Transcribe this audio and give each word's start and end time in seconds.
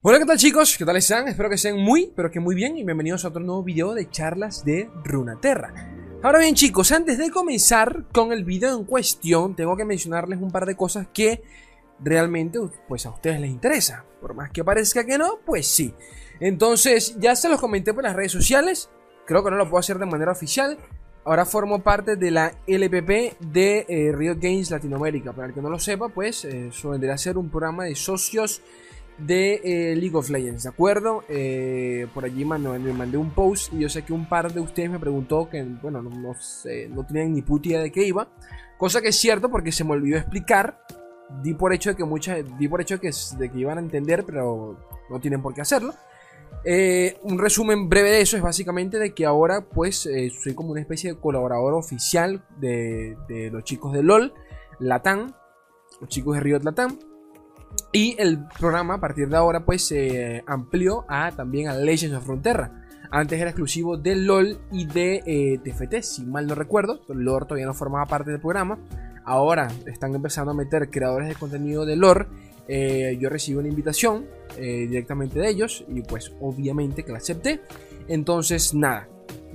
Hola, 0.00 0.20
¿qué 0.20 0.26
tal 0.26 0.38
chicos? 0.38 0.76
¿Qué 0.78 0.84
tal 0.84 0.96
están? 0.96 1.26
Espero 1.26 1.48
que 1.48 1.56
estén 1.56 1.76
muy, 1.76 2.12
pero 2.14 2.30
que 2.30 2.38
muy 2.38 2.54
bien 2.54 2.76
y 2.78 2.84
bienvenidos 2.84 3.24
a 3.24 3.28
otro 3.28 3.42
nuevo 3.42 3.64
video 3.64 3.94
de 3.94 4.08
charlas 4.08 4.64
de 4.64 4.88
Runaterra. 5.02 5.74
Ahora 6.22 6.38
bien 6.38 6.54
chicos, 6.54 6.92
antes 6.92 7.18
de 7.18 7.32
comenzar 7.32 8.04
con 8.12 8.32
el 8.32 8.44
video 8.44 8.78
en 8.78 8.84
cuestión, 8.84 9.56
tengo 9.56 9.76
que 9.76 9.84
mencionarles 9.84 10.40
un 10.40 10.52
par 10.52 10.66
de 10.66 10.76
cosas 10.76 11.08
que 11.12 11.42
realmente 11.98 12.60
pues 12.86 13.06
a 13.06 13.10
ustedes 13.10 13.40
les 13.40 13.50
interesa. 13.50 14.04
Por 14.20 14.34
más 14.34 14.52
que 14.52 14.62
parezca 14.62 15.04
que 15.04 15.18
no, 15.18 15.40
pues 15.44 15.66
sí. 15.66 15.92
Entonces, 16.38 17.16
ya 17.18 17.34
se 17.34 17.48
los 17.48 17.60
comenté 17.60 17.92
por 17.92 18.04
las 18.04 18.14
redes 18.14 18.30
sociales, 18.30 18.90
creo 19.26 19.42
que 19.42 19.50
no 19.50 19.56
lo 19.56 19.68
puedo 19.68 19.80
hacer 19.80 19.98
de 19.98 20.06
manera 20.06 20.30
oficial, 20.30 20.78
Ahora 21.24 21.44
formo 21.44 21.82
parte 21.82 22.16
de 22.16 22.30
la 22.30 22.54
LPP 22.66 23.38
de 23.38 23.84
eh, 23.86 24.12
Riot 24.16 24.38
Games 24.40 24.70
Latinoamérica. 24.70 25.34
Para 25.34 25.48
el 25.48 25.52
que 25.52 25.60
no 25.60 25.68
lo 25.68 25.78
sepa, 25.78 26.08
pues 26.08 26.46
eh, 26.46 26.68
eso 26.68 26.88
vendría 26.88 27.12
a 27.12 27.18
ser 27.18 27.36
un 27.36 27.50
programa 27.50 27.84
de 27.84 27.94
socios 27.96 28.62
de 29.18 29.60
eh, 29.64 29.96
League 29.96 30.16
of 30.16 30.30
Legends, 30.30 30.62
¿de 30.62 30.68
acuerdo? 30.68 31.24
por 32.14 32.24
allí 32.24 32.44
me 32.44 32.58
mandé 32.92 33.16
un 33.18 33.30
post 33.30 33.72
y 33.72 33.80
yo 33.80 33.88
sé 33.88 34.02
que 34.02 34.12
un 34.12 34.28
par 34.28 34.52
de 34.52 34.60
ustedes 34.60 34.90
me 34.90 34.98
preguntó 34.98 35.48
que, 35.48 35.62
bueno, 35.62 36.02
no, 36.02 36.34
sé, 36.40 36.88
no 36.88 37.04
tenían 37.04 37.32
ni 37.34 37.42
puta 37.42 37.68
idea 37.68 37.80
de 37.80 37.92
qué 37.92 38.04
iba. 38.04 38.28
Cosa 38.78 39.00
que 39.00 39.08
es 39.08 39.16
cierto 39.16 39.50
porque 39.50 39.72
se 39.72 39.84
me 39.84 39.92
olvidó 39.92 40.18
explicar. 40.18 40.80
Di 41.42 41.52
por 41.52 41.74
hecho 41.74 41.90
de 41.90 41.96
que 41.96 42.04
muchas, 42.04 42.42
di 42.58 42.68
por 42.68 42.80
hecho 42.80 42.98
que, 43.00 43.10
de 43.38 43.50
que 43.50 43.58
iban 43.58 43.76
a 43.76 43.80
entender, 43.80 44.24
pero 44.24 44.78
no 45.10 45.20
tienen 45.20 45.42
por 45.42 45.52
qué 45.52 45.60
hacerlo. 45.60 45.92
Eh, 46.64 47.18
un 47.22 47.38
resumen 47.38 47.88
breve 47.88 48.10
de 48.10 48.20
eso 48.20 48.36
es 48.36 48.42
básicamente 48.42 48.98
de 48.98 49.14
que 49.14 49.24
ahora 49.24 49.62
pues 49.62 50.06
eh, 50.06 50.30
soy 50.30 50.54
como 50.54 50.72
una 50.72 50.80
especie 50.80 51.12
de 51.12 51.20
colaborador 51.20 51.74
oficial 51.74 52.44
de, 52.58 53.16
los 53.52 53.64
chicos 53.64 53.92
de 53.92 54.02
LOL, 54.02 54.34
Latam, 54.78 55.32
los 56.00 56.08
chicos 56.08 56.34
de 56.34 56.40
Riot 56.40 56.60
Latam. 56.62 56.98
Y 57.92 58.16
el 58.18 58.46
programa 58.58 58.94
a 58.94 59.00
partir 59.00 59.28
de 59.28 59.36
ahora 59.36 59.64
pues 59.64 59.86
se 59.86 60.44
amplió 60.46 61.04
a, 61.08 61.32
también 61.32 61.68
a 61.68 61.74
Legends 61.74 62.16
of 62.16 62.24
Frontera. 62.24 62.84
Antes 63.10 63.40
era 63.40 63.50
exclusivo 63.50 63.96
de 63.96 64.16
LOL 64.16 64.58
y 64.70 64.84
de 64.86 65.60
TFT, 65.64 65.94
eh, 65.94 66.02
si 66.02 66.26
mal 66.26 66.46
no 66.46 66.54
recuerdo. 66.54 67.00
LOL 67.08 67.44
todavía 67.44 67.66
no 67.66 67.74
formaba 67.74 68.04
parte 68.04 68.30
del 68.30 68.40
programa. 68.40 68.78
Ahora 69.24 69.68
están 69.86 70.14
empezando 70.14 70.52
a 70.52 70.54
meter 70.54 70.90
creadores 70.90 71.28
de 71.28 71.34
contenido 71.34 71.86
de 71.86 71.96
lore 71.96 72.26
eh, 72.68 73.16
yo 73.18 73.30
recibí 73.30 73.56
una 73.56 73.68
invitación 73.68 74.26
eh, 74.58 74.86
directamente 74.88 75.38
de 75.38 75.48
ellos 75.48 75.84
y 75.88 76.02
pues 76.02 76.32
obviamente 76.40 77.02
que 77.02 77.12
la 77.12 77.18
acepté. 77.18 77.62
Entonces 78.08 78.74
nada, 78.74 79.08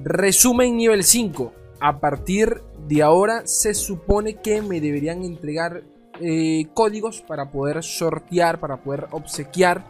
resumen 0.03 0.75
nivel 0.75 1.03
5. 1.03 1.53
A 1.79 1.99
partir 1.99 2.61
de 2.87 3.03
ahora 3.03 3.45
se 3.45 3.73
supone 3.75 4.35
que 4.41 4.61
me 4.61 4.81
deberían 4.81 5.23
entregar 5.23 5.83
eh, 6.21 6.67
códigos 6.73 7.21
para 7.21 7.49
poder 7.49 7.83
sortear, 7.83 8.59
para 8.59 8.77
poder 8.77 9.07
obsequiar 9.11 9.83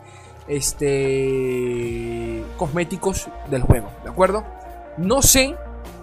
este 0.47 2.43
cosméticos 2.57 3.27
del 3.49 3.61
juego, 3.63 3.89
¿de 4.03 4.09
acuerdo? 4.09 4.45
No 4.97 5.21
sé 5.21 5.55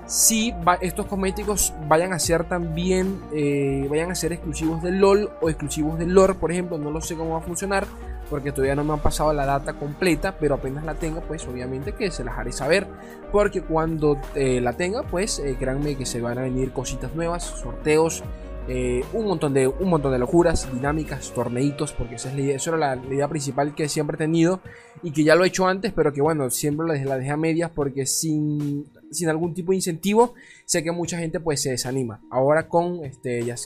si 0.06 0.54
estos 0.80 1.06
cosméticos 1.06 1.72
vayan 1.88 2.12
a 2.12 2.18
ser 2.18 2.44
también, 2.44 3.20
eh, 3.32 3.86
vayan 3.88 4.10
a 4.10 4.14
ser 4.14 4.32
exclusivos 4.32 4.82
de 4.82 4.91
LOL 4.91 5.30
o 5.41 5.48
exclusivos 5.48 5.98
de 5.98 6.06
lore, 6.06 6.34
por 6.34 6.50
ejemplo, 6.50 6.76
no 6.78 6.91
lo 6.91 7.00
sé 7.00 7.14
cómo 7.16 7.32
va 7.32 7.38
a 7.38 7.42
funcionar, 7.42 7.86
porque 8.28 8.50
todavía 8.50 8.74
no 8.74 8.84
me 8.84 8.92
han 8.92 8.98
pasado 8.98 9.32
la 9.32 9.46
data 9.46 9.74
completa, 9.74 10.36
pero 10.38 10.56
apenas 10.56 10.84
la 10.84 10.96
tenga, 10.96 11.20
pues 11.20 11.46
obviamente 11.46 11.94
que 11.94 12.10
se 12.10 12.24
las 12.24 12.36
haré 12.36 12.52
saber, 12.52 12.88
porque 13.30 13.62
cuando 13.62 14.18
eh, 14.34 14.60
la 14.60 14.72
tenga, 14.72 15.02
pues 15.04 15.41
créanme 15.58 15.96
que 15.96 16.04
se 16.04 16.20
van 16.20 16.38
a 16.38 16.42
venir 16.42 16.72
cositas 16.72 17.14
nuevas, 17.14 17.44
sorteos, 17.44 18.24
eh, 18.72 19.04
un, 19.12 19.26
montón 19.26 19.52
de, 19.52 19.66
un 19.66 19.90
montón 19.90 20.12
de 20.12 20.18
locuras, 20.18 20.72
dinámicas, 20.72 21.32
torneitos, 21.34 21.92
porque 21.92 22.14
esa, 22.14 22.28
es 22.28 22.36
la 22.36 22.40
idea, 22.40 22.56
eso 22.56 22.70
era 22.74 22.94
la, 22.94 23.04
idea 23.04 23.26
principal 23.26 23.74
que 23.74 23.88
siempre 23.88 24.14
he 24.14 24.18
tenido 24.18 24.60
y 25.02 25.10
que 25.10 25.24
ya 25.24 25.34
lo 25.34 25.44
he 25.44 25.48
hecho 25.48 25.66
antes, 25.66 25.92
pero 25.92 26.12
que 26.12 26.20
bueno, 26.20 26.48
siempre 26.50 26.86
la, 26.86 26.94
la 27.04 27.19
dejé 27.19 27.31
a 27.31 27.36
medias 27.36 27.72
porque 27.75 28.06
sin, 28.06 28.86
sin 29.10 29.28
algún 29.28 29.54
tipo 29.54 29.72
de 29.72 29.76
incentivo, 29.76 30.34
sé 30.64 30.84
que 30.84 30.92
mucha 30.92 31.19
gente 31.19 31.41
pues 31.41 31.60
se 31.60 31.70
desanima. 31.70 32.20
Ahora 32.31 32.69
con 32.69 33.04
este, 33.04 33.44
ya 33.44 33.56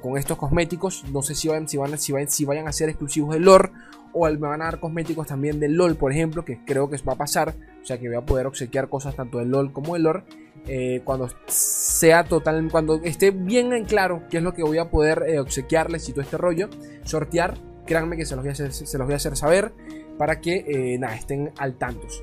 con, 0.00 0.18
estos 0.18 0.38
cosméticos, 0.38 1.04
no 1.12 1.22
sé 1.22 1.36
si 1.36 1.46
van, 1.46 1.68
si 1.68 1.76
van, 1.76 1.96
si 1.96 2.12
van, 2.12 2.28
si 2.28 2.44
vayan 2.44 2.66
a 2.66 2.72
ser 2.72 2.88
exclusivos 2.88 3.32
de 3.32 3.40
lore 3.40 3.70
o 4.12 4.28
me 4.28 4.36
van 4.36 4.62
a 4.62 4.66
dar 4.66 4.80
cosméticos 4.80 5.26
también 5.26 5.60
del 5.60 5.74
LOL, 5.74 5.96
por 5.96 6.12
ejemplo, 6.12 6.44
que 6.44 6.64
creo 6.64 6.88
que 6.88 6.96
va 6.98 7.14
a 7.14 7.16
pasar, 7.16 7.54
o 7.82 7.86
sea 7.86 7.98
que 7.98 8.08
voy 8.08 8.16
a 8.16 8.26
poder 8.26 8.46
obsequiar 8.46 8.88
cosas 8.88 9.16
tanto 9.16 9.38
del 9.38 9.50
LOL 9.50 9.72
como 9.72 9.94
del 9.94 10.04
lore. 10.04 10.24
Eh, 10.66 11.02
cuando 11.04 11.28
sea 11.46 12.24
total, 12.24 12.68
cuando 12.70 13.00
esté 13.02 13.30
bien 13.30 13.72
en 13.74 13.84
claro 13.84 14.22
qué 14.30 14.38
es 14.38 14.42
lo 14.42 14.54
que 14.54 14.62
voy 14.62 14.78
a 14.78 14.90
poder 14.90 15.24
eh, 15.26 15.38
obsequiarles 15.38 16.08
y 16.08 16.12
todo 16.12 16.22
este 16.22 16.38
rollo, 16.38 16.70
sortear, 17.04 17.54
créanme 17.86 18.16
que 18.16 18.24
se 18.24 18.34
los 18.34 18.42
voy 18.42 18.50
a 18.50 18.52
hacer, 18.52 18.72
se 18.72 18.98
los 18.98 19.06
voy 19.06 19.12
a 19.12 19.16
hacer 19.16 19.36
saber 19.36 19.72
para 20.16 20.40
que 20.40 20.64
eh, 20.66 21.00
estén 21.14 21.52
al 21.58 21.74
tantos. 21.74 22.22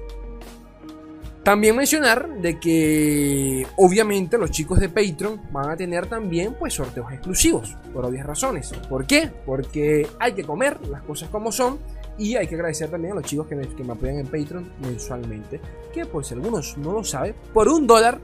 También 1.43 1.75
mencionar 1.75 2.39
de 2.39 2.59
que 2.59 3.65
obviamente 3.75 4.37
los 4.37 4.51
chicos 4.51 4.79
de 4.79 4.89
Patreon 4.89 5.41
van 5.51 5.71
a 5.71 5.75
tener 5.75 6.05
también 6.05 6.55
pues 6.57 6.75
sorteos 6.75 7.11
exclusivos, 7.11 7.75
por 7.93 8.05
obvias 8.05 8.27
razones. 8.27 8.71
¿Por 8.87 9.07
qué? 9.07 9.31
Porque 9.45 10.07
hay 10.19 10.33
que 10.33 10.43
comer 10.43 10.85
las 10.87 11.01
cosas 11.01 11.29
como 11.29 11.51
son 11.51 11.79
y 12.17 12.35
hay 12.35 12.47
que 12.47 12.55
agradecer 12.55 12.89
también 12.89 13.13
a 13.13 13.15
los 13.15 13.25
chicos 13.25 13.47
que 13.47 13.55
me, 13.55 13.67
que 13.67 13.83
me 13.83 13.93
apoyan 13.93 14.19
en 14.19 14.27
Patreon 14.27 14.71
mensualmente, 14.81 15.59
que 15.93 16.05
por 16.05 16.25
si 16.25 16.33
algunos 16.33 16.77
no 16.77 16.91
lo 16.91 17.03
saben, 17.03 17.35
por 17.53 17.67
un 17.67 17.87
dólar 17.87 18.19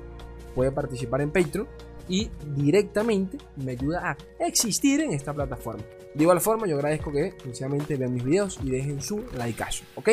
puede 0.56 0.72
participar 0.72 1.22
en 1.22 1.32
Patreon 1.32 1.68
y 2.10 2.30
directamente 2.56 3.38
me 3.58 3.74
ayuda 3.74 4.12
a 4.12 4.46
existir 4.46 5.02
en 5.02 5.14
esta 5.14 5.34
plataforma. 5.34 5.84
De 6.14 6.24
igual 6.24 6.42
forma, 6.42 6.68
yo 6.68 6.76
agradezco 6.76 7.12
que 7.12 7.34
sencillamente 7.44 7.96
vean 7.96 8.14
mis 8.14 8.24
videos 8.24 8.60
y 8.64 8.70
dejen 8.70 9.02
su 9.02 9.24
like, 9.38 9.64
¿ok? 9.96 10.10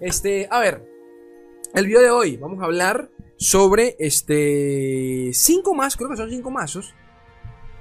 Este, 0.00 0.48
a 0.50 0.60
ver, 0.60 0.84
el 1.74 1.86
video 1.86 2.00
de 2.00 2.10
hoy 2.10 2.36
vamos 2.36 2.60
a 2.60 2.64
hablar 2.64 3.10
sobre 3.36 3.96
este 3.98 5.30
5 5.32 5.74
más, 5.74 5.96
creo 5.96 6.10
que 6.10 6.16
son 6.16 6.30
5 6.30 6.50
mazos 6.50 6.94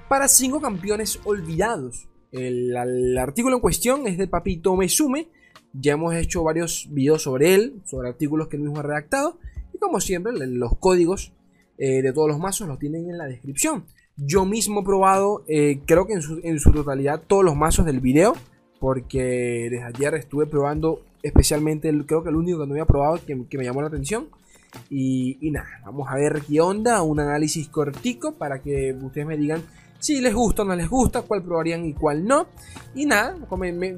para 0.09 0.28
5 0.28 0.62
campeones 0.62 1.19
olvidados. 1.24 2.07
El, 2.35 2.75
el, 2.75 3.18
artículo 3.18 3.56
en 3.56 3.62
cuestión 3.62 4.07
es 4.07 4.18
de 4.18 4.28
Papito 4.28 4.75
Mesume. 4.75 5.29
Ya 5.73 5.94
hemos 5.94 6.13
hecho 6.16 6.44
varios 6.44 6.88
videos 6.91 7.23
sobre 7.23 7.53
él, 7.53 7.81
sobre 7.85 8.09
artículos 8.09 8.47
que 8.47 8.57
él 8.57 8.63
mismo 8.63 8.79
ha 8.79 8.84
redactado. 8.84 9.40
Y 9.73 9.78
como 9.78 10.00
siempre, 10.00 10.34
los 10.34 10.78
códigos 10.78 11.34
eh, 11.78 12.01
de 12.01 12.13
todos 12.13 12.29
los 12.29 12.40
mazos 12.40 12.68
los 12.68 12.79
tienen 12.79 13.09
en 13.09 13.18
la 13.18 13.25
descripción. 13.25 13.85
Yo 14.18 14.45
mismo 14.45 14.81
he 14.81 14.84
probado, 14.84 15.44
eh, 15.47 15.81
creo 15.85 16.07
que 16.07 16.13
en 16.13 16.59
su, 16.59 16.72
totalidad, 16.72 17.22
todos 17.28 17.44
los 17.44 17.56
mazos 17.56 17.85
del 17.85 18.00
video. 18.00 18.34
Porque 18.79 19.69
desde 19.72 19.84
ayer 19.84 20.13
estuve 20.16 20.45
probando 20.45 21.01
especialmente, 21.24 21.91
creo 22.06 22.24
que 22.24 22.29
el 22.29 22.35
único 22.35 22.59
que 22.59 22.68
no 22.68 22.74
había 22.74 22.85
probado 22.85 23.19
que, 23.25 23.57
me 23.57 23.63
llamó 23.63 23.81
la 23.81 23.88
atención. 23.88 24.28
Y, 24.90 25.38
nada, 25.51 25.81
vamos 25.85 26.07
a 26.09 26.16
ver 26.16 26.41
qué 26.47 26.59
onda, 26.59 27.01
un 27.01 27.19
análisis 27.19 27.69
cortico 27.69 28.34
para 28.34 28.62
que 28.62 28.94
ustedes 28.94 29.25
me 29.25 29.38
digan 29.38 29.63
si 30.00 30.22
les 30.22 30.33
gusta 30.33 30.61
o 30.61 30.66
no 30.66 30.75
les 30.75 30.89
gusta, 30.89 31.22
cuál 31.22 31.44
probarían 31.44 31.85
y 31.85 31.94
cuál 31.94 32.25
no. 32.25 32.47
Y 32.94 33.06
nada, 33.06 33.35
come, 33.47 33.72
me, 33.72 33.97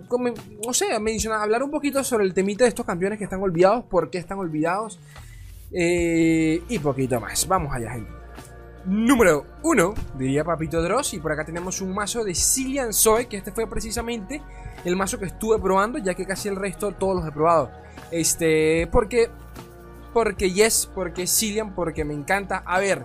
o 0.65 0.73
sea, 0.73 0.99
mencionar, 0.99 1.41
hablar 1.41 1.63
un 1.63 1.71
poquito 1.71 2.03
sobre 2.03 2.25
el 2.25 2.33
temita 2.33 2.63
de 2.63 2.69
estos 2.69 2.85
campeones 2.85 3.17
que 3.17 3.25
están 3.25 3.41
olvidados, 3.41 3.85
por 3.85 4.09
qué 4.09 4.17
están 4.17 4.39
olvidados 4.39 4.99
eh, 5.71 6.61
y 6.69 6.79
poquito 6.79 7.19
más. 7.19 7.47
Vamos 7.47 7.73
allá, 7.73 7.91
gente. 7.91 8.11
Número 8.85 9.45
1, 9.63 9.93
diría 10.17 10.45
Papito 10.45 10.81
Dross. 10.81 11.13
Y 11.13 11.19
por 11.19 11.33
acá 11.33 11.43
tenemos 11.43 11.81
un 11.81 11.93
mazo 11.93 12.23
de 12.23 12.33
Cillian 12.33 12.93
Zoe, 12.93 13.27
que 13.27 13.35
este 13.35 13.51
fue 13.51 13.67
precisamente 13.67 14.41
el 14.85 14.95
mazo 14.95 15.19
que 15.19 15.25
estuve 15.25 15.59
probando, 15.59 15.97
ya 15.97 16.13
que 16.13 16.25
casi 16.25 16.47
el 16.47 16.55
resto 16.55 16.93
todos 16.93 17.17
los 17.17 17.27
he 17.27 17.31
probado. 17.31 17.69
Este, 18.11 18.87
porque, 18.87 19.29
porque 20.13 20.51
yes, 20.51 20.89
porque 20.95 21.27
Cillian, 21.27 21.75
porque 21.75 22.05
me 22.05 22.13
encanta. 22.13 22.63
A 22.65 22.79
ver, 22.79 23.03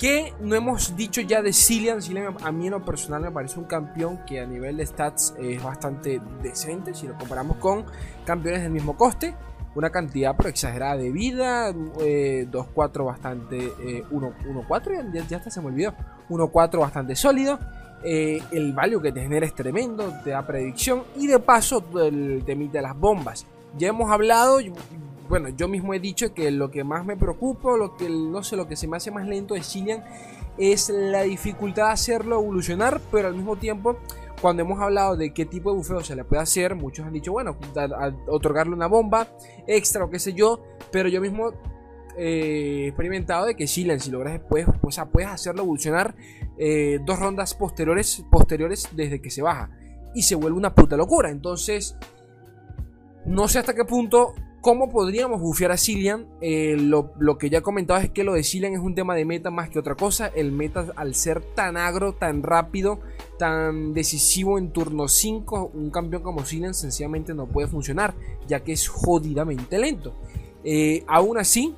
¿qué 0.00 0.34
no 0.40 0.56
hemos 0.56 0.96
dicho 0.96 1.20
ya 1.20 1.42
de 1.42 1.52
Cillian? 1.52 2.02
Cillian 2.02 2.34
a 2.42 2.50
mí 2.50 2.66
en 2.66 2.72
lo 2.72 2.84
personal 2.84 3.20
me 3.20 3.30
parece 3.30 3.60
un 3.60 3.66
campeón 3.66 4.24
que 4.26 4.40
a 4.40 4.46
nivel 4.46 4.78
de 4.78 4.86
stats 4.86 5.34
es 5.38 5.62
bastante 5.62 6.20
decente 6.42 6.94
si 6.94 7.06
lo 7.06 7.16
comparamos 7.16 7.58
con 7.58 7.84
campeones 8.24 8.62
del 8.62 8.72
mismo 8.72 8.96
coste 8.96 9.36
una 9.74 9.90
cantidad 9.90 10.34
pero 10.36 10.48
exagerada 10.48 10.96
de 10.96 11.10
vida, 11.10 11.72
2-4 11.72 12.00
eh, 12.00 13.02
bastante, 13.04 13.72
1-4, 14.10 15.14
eh, 15.14 15.24
ya, 15.28 15.36
hasta 15.36 15.50
se 15.50 15.60
me 15.60 15.68
olvidó, 15.68 15.94
1-4 16.28 16.80
bastante 16.80 17.14
sólido, 17.14 17.58
eh, 18.02 18.42
el 18.50 18.72
value 18.72 19.00
que 19.00 19.12
te 19.12 19.20
genera 19.20 19.46
es 19.46 19.54
tremendo, 19.54 20.12
te 20.24 20.30
da 20.30 20.46
predicción 20.46 21.04
y 21.16 21.26
de 21.26 21.38
paso 21.38 21.84
el 22.00 22.42
te 22.44 22.52
emite 22.52 22.80
las 22.80 22.96
bombas. 22.96 23.46
Ya 23.76 23.88
hemos 23.88 24.10
hablado, 24.10 24.58
bueno, 25.30 25.48
yo 25.48 25.68
mismo 25.68 25.94
he 25.94 26.00
dicho 26.00 26.34
que 26.34 26.50
lo 26.50 26.70
que 26.70 26.82
más 26.82 27.06
me 27.06 27.16
preocupa, 27.16 27.76
lo 27.76 27.96
que 27.96 28.10
no 28.10 28.42
sé, 28.42 28.56
lo 28.56 28.66
que 28.66 28.74
se 28.74 28.88
me 28.88 28.96
hace 28.96 29.12
más 29.12 29.26
lento 29.26 29.54
de 29.54 29.62
Cillian 29.62 30.04
es 30.58 30.90
la 30.90 31.22
dificultad 31.22 31.86
de 31.86 31.92
hacerlo 31.92 32.34
evolucionar, 32.40 33.00
pero 33.12 33.28
al 33.28 33.34
mismo 33.34 33.56
tiempo 33.56 33.96
cuando 34.40 34.62
hemos 34.62 34.80
hablado 34.80 35.16
de 35.16 35.32
qué 35.32 35.46
tipo 35.46 35.70
de 35.70 35.76
bufeo 35.76 36.02
se 36.02 36.16
le 36.16 36.24
puede 36.24 36.42
hacer, 36.42 36.74
muchos 36.74 37.06
han 37.06 37.12
dicho, 37.12 37.30
bueno, 37.30 37.56
otorgarle 38.26 38.74
una 38.74 38.88
bomba 38.88 39.28
extra 39.66 40.04
o 40.04 40.10
qué 40.10 40.18
sé 40.18 40.32
yo, 40.32 40.62
pero 40.90 41.08
yo 41.08 41.20
mismo 41.20 41.52
eh, 42.16 42.86
experimentado 42.88 43.46
de 43.46 43.54
que 43.54 43.66
Shilan, 43.66 44.00
si 44.00 44.10
logras 44.10 44.32
después, 44.32 44.66
pues, 44.80 44.98
puedes 45.12 45.28
hacerlo 45.28 45.62
evolucionar 45.62 46.16
eh, 46.58 46.98
dos 47.06 47.20
rondas 47.20 47.54
posteriores, 47.54 48.24
posteriores 48.30 48.88
desde 48.96 49.22
que 49.22 49.30
se 49.30 49.42
baja 49.42 49.70
y 50.12 50.22
se 50.22 50.34
vuelve 50.34 50.58
una 50.58 50.74
puta 50.74 50.96
locura. 50.96 51.30
Entonces, 51.30 51.96
No 53.26 53.46
sé 53.48 53.58
hasta 53.58 53.74
qué 53.74 53.84
punto 53.84 54.34
¿Cómo 54.60 54.90
podríamos 54.90 55.40
bufear 55.40 55.72
a 55.72 55.78
Cillian? 55.78 56.26
Eh, 56.42 56.76
lo, 56.76 57.38
que 57.38 57.48
ya 57.48 57.58
he 57.58 57.62
comentado 57.62 57.98
es 57.98 58.10
que 58.10 58.24
lo 58.24 58.34
de 58.34 58.44
Cillian 58.44 58.74
es 58.74 58.80
un 58.80 58.94
tema 58.94 59.14
de 59.14 59.24
meta 59.24 59.50
más 59.50 59.70
que 59.70 59.78
otra 59.78 59.94
cosa. 59.94 60.26
El 60.26 60.52
meta, 60.52 60.92
al 60.96 61.14
ser 61.14 61.40
tan 61.40 61.78
agro, 61.78 62.12
tan 62.12 62.42
rápido, 62.42 63.00
tan 63.38 63.94
decisivo 63.94 64.58
en 64.58 64.70
turno 64.70 65.08
5, 65.08 65.70
un 65.72 65.90
campeón 65.90 66.22
como 66.22 66.44
Cillian 66.44 66.74
sencillamente 66.74 67.32
no 67.32 67.46
puede 67.46 67.68
funcionar, 67.68 68.14
ya 68.46 68.60
que 68.60 68.72
es 68.72 68.86
jodidamente 68.86 69.78
lento. 69.78 70.12
Eh, 70.62 71.04
aún 71.06 71.38
así, 71.38 71.74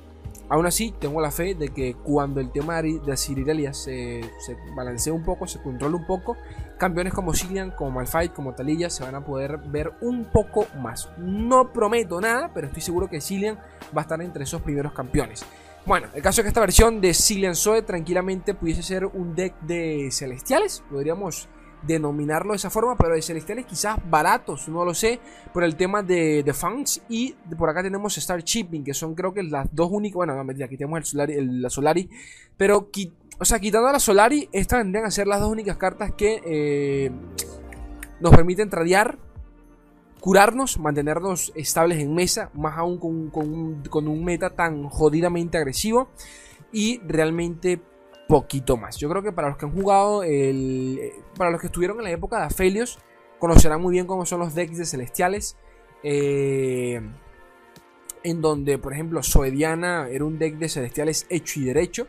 Aún 0.49 0.67
así, 0.67 0.93
tengo 0.99 1.19
la 1.21 1.31
fe 1.31 1.55
de 1.55 1.69
que 1.69 1.95
cuando 1.95 2.39
el 2.39 2.51
tema 2.51 2.81
de 2.81 3.17
Cirirelia 3.17 3.73
se, 3.73 4.21
se 4.45 4.55
balancee 4.75 5.11
un 5.11 5.23
poco, 5.23 5.47
se 5.47 5.59
controle 5.59 5.95
un 5.95 6.05
poco, 6.05 6.37
campeones 6.77 7.13
como 7.13 7.33
Cillian, 7.33 7.71
como 7.71 7.91
Malphite, 7.91 8.33
como 8.33 8.53
Talilla 8.53 8.89
se 8.89 9.03
van 9.03 9.15
a 9.15 9.25
poder 9.25 9.57
ver 9.57 9.93
un 10.01 10.25
poco 10.25 10.67
más. 10.79 11.09
No 11.17 11.71
prometo 11.71 12.19
nada, 12.19 12.51
pero 12.53 12.67
estoy 12.67 12.81
seguro 12.81 13.09
que 13.09 13.21
Cillian 13.21 13.57
va 13.95 14.01
a 14.01 14.03
estar 14.03 14.21
entre 14.21 14.43
esos 14.43 14.61
primeros 14.61 14.93
campeones. 14.93 15.45
Bueno, 15.85 16.07
el 16.13 16.21
caso 16.21 16.39
es 16.39 16.43
que 16.45 16.47
esta 16.47 16.61
versión 16.61 17.01
de 17.01 17.13
Cillian 17.13 17.55
Zoe 17.55 17.81
tranquilamente 17.81 18.53
pudiese 18.53 18.83
ser 18.83 19.05
un 19.05 19.35
deck 19.35 19.59
de 19.61 20.09
celestiales. 20.11 20.81
Podríamos 20.89 21.49
denominarlo 21.85 22.53
de 22.53 22.57
esa 22.57 22.69
forma, 22.69 22.95
pero 22.95 23.15
de 23.15 23.21
celestiales 23.21 23.65
quizás 23.65 23.97
baratos, 24.09 24.69
no 24.69 24.85
lo 24.85 24.93
sé, 24.93 25.19
por 25.53 25.63
el 25.63 25.75
tema 25.75 26.01
de, 26.01 26.41
de 26.41 26.53
fans. 26.53 27.01
Y 27.09 27.33
por 27.57 27.69
acá 27.69 27.83
tenemos 27.83 28.17
Star 28.17 28.41
Shipping, 28.43 28.83
que 28.83 28.93
son 28.93 29.13
creo 29.13 29.33
que 29.33 29.43
las 29.43 29.67
dos 29.73 29.89
únicas. 29.91 30.15
Bueno, 30.15 30.41
no, 30.41 30.51
aquí 30.63 30.77
tenemos 30.77 30.99
el 30.99 31.05
Solari, 31.05 31.45
la 31.59 31.69
Solari, 31.69 32.09
pero 32.55 32.89
o 33.39 33.45
sea, 33.45 33.59
quitando 33.59 33.87
a 33.87 33.93
la 33.93 33.99
Solari, 33.99 34.49
estas 34.51 34.81
tendrían 34.81 35.05
a 35.05 35.11
ser 35.11 35.27
las 35.27 35.39
dos 35.39 35.49
únicas 35.49 35.77
cartas 35.77 36.13
que 36.13 36.41
eh, 36.45 37.11
nos 38.19 38.35
permiten 38.35 38.69
tradear, 38.69 39.17
curarnos, 40.19 40.79
mantenernos 40.79 41.51
estables 41.55 41.99
en 41.99 42.13
mesa, 42.13 42.49
más 42.53 42.77
aún 42.77 42.97
con, 42.97 43.31
un, 43.35 43.83
con 43.89 44.07
un 44.07 44.23
meta 44.23 44.51
tan 44.51 44.87
jodidamente 44.89 45.57
agresivo. 45.57 46.09
Y 46.71 46.99
realmente 47.01 47.79
poquito 48.27 48.77
más. 48.77 48.97
Yo 48.97 49.09
creo 49.09 49.21
que 49.21 49.31
para 49.31 49.49
los 49.49 49.57
que 49.57 49.65
han 49.65 49.73
jugado, 49.73 50.23
eh, 50.23 51.13
para 51.37 51.51
los 51.51 51.61
que 51.61 51.67
estuvieron 51.67 51.97
en 51.99 52.05
la 52.05 52.11
época 52.11 52.39
de 52.39 52.45
Aphelios, 52.45 52.99
conocerán 53.39 53.81
muy 53.81 53.91
bien 53.91 54.07
cómo 54.07 54.25
son 54.25 54.39
los 54.39 54.55
decks 54.55 54.77
de 54.77 54.85
celestiales. 54.85 55.57
Eh, 56.01 57.01
en 58.23 58.41
donde, 58.41 58.77
por 58.77 58.93
ejemplo, 58.93 59.21
Soediana 59.21 60.07
era 60.09 60.23
un 60.23 60.39
deck 60.39 60.57
de 60.57 60.69
celestiales 60.69 61.27
hecho 61.29 61.59
y 61.59 61.65
derecho. 61.65 62.07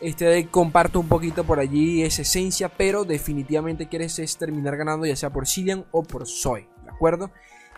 Este 0.00 0.26
deck 0.26 0.50
comparte 0.50 0.98
un 0.98 1.08
poquito 1.08 1.44
por 1.44 1.58
allí 1.58 2.02
esa 2.02 2.22
esencia, 2.22 2.68
pero 2.68 3.04
definitivamente 3.04 3.88
quieres 3.88 4.18
es 4.20 4.36
terminar 4.36 4.76
ganando 4.76 5.06
ya 5.06 5.16
sea 5.16 5.30
por 5.30 5.46
Cillian 5.46 5.84
o 5.90 6.02
por 6.04 6.26
Zoe, 6.26 6.68
¿de 6.84 6.90
acuerdo? 6.90 7.30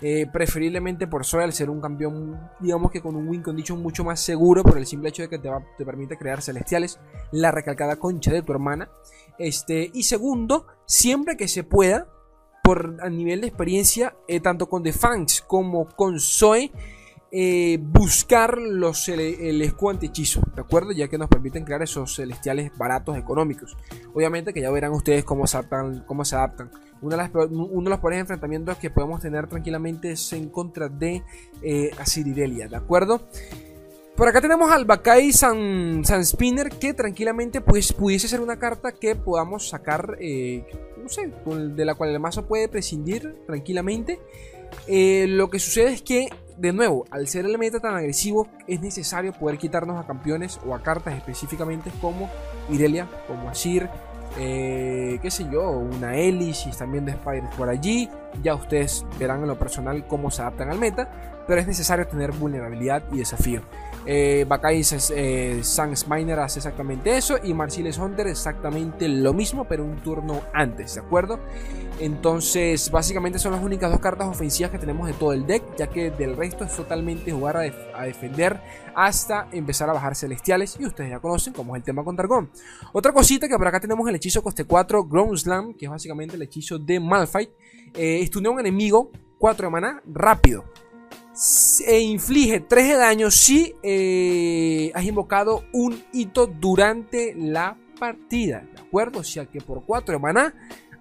Eh, 0.02 0.26
preferiblemente 0.32 1.06
por 1.06 1.26
Zoe 1.26 1.44
al 1.44 1.52
ser 1.52 1.68
un 1.68 1.80
campeón, 1.80 2.38
digamos 2.58 2.90
que 2.90 3.02
con 3.02 3.16
un 3.16 3.28
win 3.28 3.42
condition 3.42 3.82
mucho 3.82 4.02
más 4.02 4.20
seguro 4.20 4.62
por 4.62 4.78
el 4.78 4.86
simple 4.86 5.10
hecho 5.10 5.22
de 5.22 5.28
que 5.28 5.38
te, 5.38 5.50
te 5.76 5.84
permite 5.84 6.16
crear 6.16 6.40
celestiales, 6.42 6.98
la 7.32 7.50
recalcada 7.50 7.96
concha 7.96 8.32
de 8.32 8.42
tu 8.42 8.52
hermana. 8.52 8.90
Este, 9.38 9.90
y 9.92 10.02
segundo, 10.02 10.66
siempre 10.86 11.36
que 11.36 11.48
se 11.48 11.64
pueda, 11.64 12.06
por 12.62 12.96
a 13.02 13.08
nivel 13.10 13.40
de 13.40 13.48
experiencia, 13.48 14.14
eh, 14.28 14.40
tanto 14.40 14.68
con 14.68 14.82
The 14.82 14.92
Fangs 14.92 15.42
como 15.42 15.86
con 15.86 16.20
Zoe, 16.20 16.70
eh, 17.32 17.78
buscar 17.80 18.58
los, 18.58 19.08
el, 19.08 19.62
escudo 19.62 19.98
¿de 19.98 20.40
acuerdo? 20.56 20.92
Ya 20.92 21.08
que 21.08 21.18
nos 21.18 21.28
permiten 21.28 21.64
crear 21.64 21.82
esos 21.82 22.16
celestiales 22.16 22.72
baratos, 22.76 23.16
económicos. 23.16 23.76
Obviamente 24.14 24.52
que 24.52 24.60
ya 24.60 24.70
verán 24.70 24.92
ustedes 24.92 25.24
cómo 25.24 25.46
se 25.46 25.56
adaptan. 25.56 26.04
Cómo 26.06 26.24
se 26.24 26.36
adaptan. 26.36 26.70
Uno, 27.02 27.16
de 27.16 27.30
uno 27.32 27.84
de 27.84 27.90
los 27.90 27.98
peores 28.00 28.20
enfrentamientos 28.20 28.76
que 28.78 28.90
podemos 28.90 29.22
tener 29.22 29.46
tranquilamente 29.46 30.12
es 30.12 30.32
en 30.32 30.50
contra 30.50 30.88
de 30.88 31.22
eh, 31.62 31.90
Asiridelia, 31.98 32.68
¿de 32.68 32.76
acuerdo? 32.76 33.22
Por 34.16 34.28
acá 34.28 34.42
tenemos 34.42 34.70
al 34.70 34.84
Bakai 34.84 35.32
San, 35.32 36.04
Spinner 36.04 36.68
que 36.68 36.92
tranquilamente 36.92 37.62
pues, 37.62 37.92
pudiese 37.92 38.28
ser 38.28 38.40
una 38.40 38.58
carta 38.58 38.92
que 38.92 39.14
podamos 39.16 39.70
sacar, 39.70 40.18
eh, 40.20 40.66
no 41.02 41.08
sé, 41.08 41.32
de 41.46 41.84
la 41.86 41.94
cual 41.94 42.10
el 42.10 42.20
mazo 42.20 42.46
puede 42.46 42.68
prescindir 42.68 43.36
tranquilamente. 43.46 44.20
Eh, 44.86 45.26
lo 45.26 45.48
que 45.48 45.58
sucede 45.58 45.94
es 45.94 46.02
que 46.02 46.28
de 46.60 46.74
nuevo, 46.74 47.06
al 47.10 47.26
ser 47.26 47.46
el 47.46 47.56
meta 47.56 47.80
tan 47.80 47.94
agresivo, 47.94 48.46
es 48.66 48.82
necesario 48.82 49.32
poder 49.32 49.56
quitarnos 49.56 49.98
a 49.98 50.06
campeones 50.06 50.60
o 50.66 50.74
a 50.74 50.82
cartas 50.82 51.16
específicamente 51.16 51.90
como 52.02 52.28
Irelia, 52.68 53.08
como 53.26 53.48
Asir, 53.48 53.88
eh, 54.38 55.18
qué 55.22 55.30
sé 55.30 55.46
yo, 55.50 55.70
una 55.70 56.16
Elis 56.16 56.68
también 56.76 57.06
de 57.06 57.12
Spider 57.12 57.48
por 57.56 57.70
allí. 57.70 58.10
Ya 58.42 58.54
ustedes 58.54 59.06
verán 59.18 59.40
en 59.40 59.48
lo 59.48 59.58
personal 59.58 60.06
cómo 60.06 60.30
se 60.30 60.42
adaptan 60.42 60.68
al 60.68 60.78
meta, 60.78 61.08
pero 61.46 61.60
es 61.62 61.66
necesario 61.66 62.06
tener 62.06 62.32
vulnerabilidad 62.32 63.02
y 63.10 63.18
desafío. 63.18 63.62
Eh, 64.06 64.46
Bakai 64.48 64.82
eh, 65.14 65.62
Miner 66.08 66.38
hace 66.38 66.58
exactamente 66.58 67.16
eso 67.16 67.36
y 67.42 67.52
Marcellus 67.52 67.98
Hunter 67.98 68.28
exactamente 68.28 69.08
lo 69.08 69.34
mismo, 69.34 69.66
pero 69.66 69.84
un 69.84 69.96
turno 69.96 70.40
antes, 70.54 70.94
¿de 70.94 71.00
acuerdo? 71.00 71.38
Entonces, 71.98 72.90
básicamente 72.90 73.38
son 73.38 73.52
las 73.52 73.62
únicas 73.62 73.90
dos 73.90 74.00
cartas 74.00 74.26
ofensivas 74.26 74.70
que 74.70 74.78
tenemos 74.78 75.06
de 75.06 75.12
todo 75.12 75.34
el 75.34 75.46
deck, 75.46 75.62
ya 75.76 75.88
que 75.88 76.10
del 76.10 76.34
resto 76.34 76.64
es 76.64 76.74
totalmente 76.74 77.30
jugar 77.30 77.58
a, 77.58 78.04
defender 78.04 78.58
hasta 78.94 79.48
empezar 79.52 79.90
a 79.90 79.92
bajar 79.92 80.16
celestiales, 80.16 80.78
y 80.80 80.86
ustedes 80.86 81.10
ya 81.10 81.20
conocen 81.20 81.52
cómo 81.52 81.76
es 81.76 81.80
el 81.80 81.84
tema 81.84 82.02
con 82.02 82.16
Targon. 82.16 82.50
Otra 82.94 83.12
cosita 83.12 83.48
que 83.48 83.56
por 83.56 83.68
acá 83.68 83.80
tenemos 83.80 84.08
el 84.08 84.14
hechizo 84.14 84.42
coste 84.42 84.64
4 84.64 85.04
Ground 85.04 85.36
Slam, 85.36 85.74
que 85.74 85.84
es 85.84 85.90
básicamente 85.90 86.36
el 86.36 86.42
hechizo 86.42 86.78
de 86.78 86.98
Malphite. 87.00 87.52
Eh, 87.94 88.30
un 88.34 88.60
enemigo 88.60 89.10
4 89.38 89.66
de 89.66 89.70
maná 89.70 90.02
rápido 90.06 90.64
e 91.86 92.00
inflige 92.00 92.60
3 92.60 92.88
de 92.88 92.94
daño 92.94 93.30
si 93.30 93.74
eh, 93.82 94.92
has 94.94 95.04
invocado 95.04 95.64
un 95.72 96.02
hito 96.12 96.46
durante 96.46 97.34
la 97.34 97.78
partida. 97.98 98.62
¿De 98.74 98.80
acuerdo? 98.80 99.20
O 99.20 99.24
sea 99.24 99.46
que 99.46 99.60
por 99.60 99.84
4 99.84 100.14
de 100.14 100.18
maná 100.18 100.54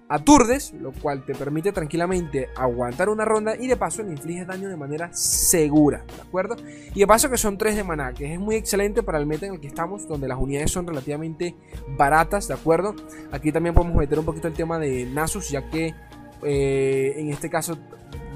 aturdes, 0.08 0.72
lo 0.72 0.92
cual 0.92 1.24
te 1.24 1.34
permite 1.34 1.70
tranquilamente 1.72 2.48
aguantar 2.56 3.08
una 3.08 3.24
ronda 3.24 3.54
y 3.56 3.68
de 3.68 3.76
paso 3.76 4.02
le 4.02 4.10
infliges 4.10 4.46
daño 4.46 4.68
de 4.68 4.76
manera 4.76 5.08
segura, 5.12 6.04
¿de 6.16 6.22
acuerdo? 6.22 6.56
Y 6.94 6.98
de 6.98 7.06
paso 7.06 7.30
que 7.30 7.36
son 7.36 7.56
3 7.56 7.76
de 7.76 7.84
maná, 7.84 8.12
que 8.12 8.32
es 8.32 8.40
muy 8.40 8.56
excelente 8.56 9.04
para 9.04 9.18
el 9.18 9.26
meta 9.26 9.46
en 9.46 9.54
el 9.54 9.60
que 9.60 9.68
estamos, 9.68 10.08
donde 10.08 10.26
las 10.26 10.38
unidades 10.38 10.72
son 10.72 10.86
relativamente 10.86 11.54
baratas, 11.96 12.48
¿de 12.48 12.54
acuerdo? 12.54 12.96
Aquí 13.30 13.52
también 13.52 13.74
podemos 13.74 13.96
meter 13.96 14.18
un 14.18 14.24
poquito 14.24 14.48
el 14.48 14.54
tema 14.54 14.80
de 14.80 15.04
Nasus, 15.06 15.48
ya 15.48 15.70
que 15.70 15.94
eh, 16.42 17.14
en 17.16 17.30
este 17.30 17.48
caso 17.48 17.78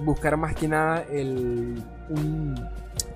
buscar 0.05 0.37
más 0.37 0.55
que 0.55 0.69
nada 0.69 1.05
el 1.11 1.83
un 2.11 2.55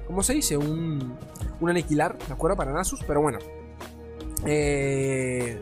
¿cómo 0.07 0.23
se 0.23 0.35
dice? 0.35 0.57
un 0.57 1.17
un 1.61 1.71
aniquilar, 1.71 2.17
¿de 2.19 2.33
acuerdo? 2.33 2.57
Para 2.57 2.73
Nasus, 2.73 3.03
pero 3.07 3.21
bueno. 3.21 3.39
Eh, 4.47 5.59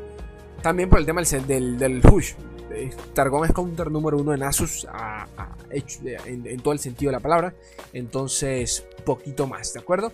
también 0.62 0.88
por 0.88 0.98
el 0.98 1.06
tema 1.06 1.22
del, 1.22 1.46
del, 1.46 1.78
del 1.78 2.06
Hush. 2.06 2.32
Eh, 2.70 2.90
Targon 3.14 3.46
es 3.46 3.52
counter 3.52 3.90
número 3.90 4.18
uno 4.18 4.34
en 4.34 4.42
Asus 4.42 4.86
en, 5.70 6.60
todo 6.60 6.72
el 6.72 6.78
sentido 6.78 7.10
de 7.10 7.16
la 7.16 7.20
palabra. 7.20 7.54
Entonces, 7.92 8.84
poquito 9.04 9.46
más, 9.46 9.72
¿de 9.72 9.80
acuerdo? 9.80 10.12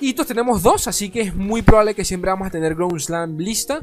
Hitos 0.00 0.26
tenemos 0.26 0.62
dos, 0.62 0.88
así 0.88 1.10
que 1.10 1.22
es 1.22 1.34
muy 1.34 1.62
probable 1.62 1.94
que 1.94 2.04
siempre 2.04 2.30
vamos 2.30 2.48
a 2.48 2.50
tener 2.50 2.74
Ground 2.74 2.98
Slam 2.98 3.38
lista. 3.38 3.82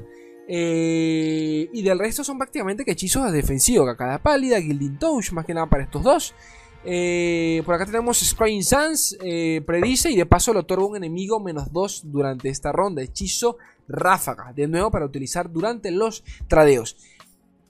Eh, 0.52 1.70
y 1.72 1.84
del 1.84 2.00
resto 2.00 2.24
son 2.24 2.38
prácticamente 2.38 2.84
que 2.84 2.92
hechizos 2.92 3.32
defensivos. 3.32 3.88
Cacada 3.88 4.20
pálida, 4.20 4.62
Gilding 4.62 4.98
Touch, 5.00 5.32
más 5.32 5.46
que 5.46 5.54
nada 5.54 5.68
para 5.68 5.84
estos 5.84 6.04
dos. 6.04 6.36
Eh, 6.86 7.62
por 7.66 7.76
acá 7.76 7.86
tenemos 7.86 8.20
Scrying 8.20 8.64
Sans, 8.64 9.18
predice 9.66 10.12
y 10.12 10.16
de 10.16 10.26
paso 10.26 10.54
le 10.54 10.60
otorga 10.60 10.86
un 10.86 10.96
enemigo 10.96 11.40
menos 11.40 11.72
2 11.72 12.04
durante 12.06 12.50
esta 12.50 12.72
ronda. 12.72 13.02
Hechizo 13.02 13.58
ráfaga, 13.88 14.54
de 14.54 14.68
nuevo 14.68 14.92
para 14.92 15.06
utilizar 15.06 15.52
durante 15.52 15.92
los 15.92 16.24
tradeos. 16.48 16.96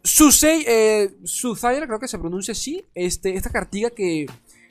Susei, 0.03 0.63
eh, 0.67 1.11
creo 1.87 1.99
que 1.99 2.07
se 2.07 2.19
pronuncia 2.19 2.51
así. 2.51 2.85
Este, 2.95 3.35
esta 3.35 3.49
cartiga 3.49 3.89
que 3.89 4.27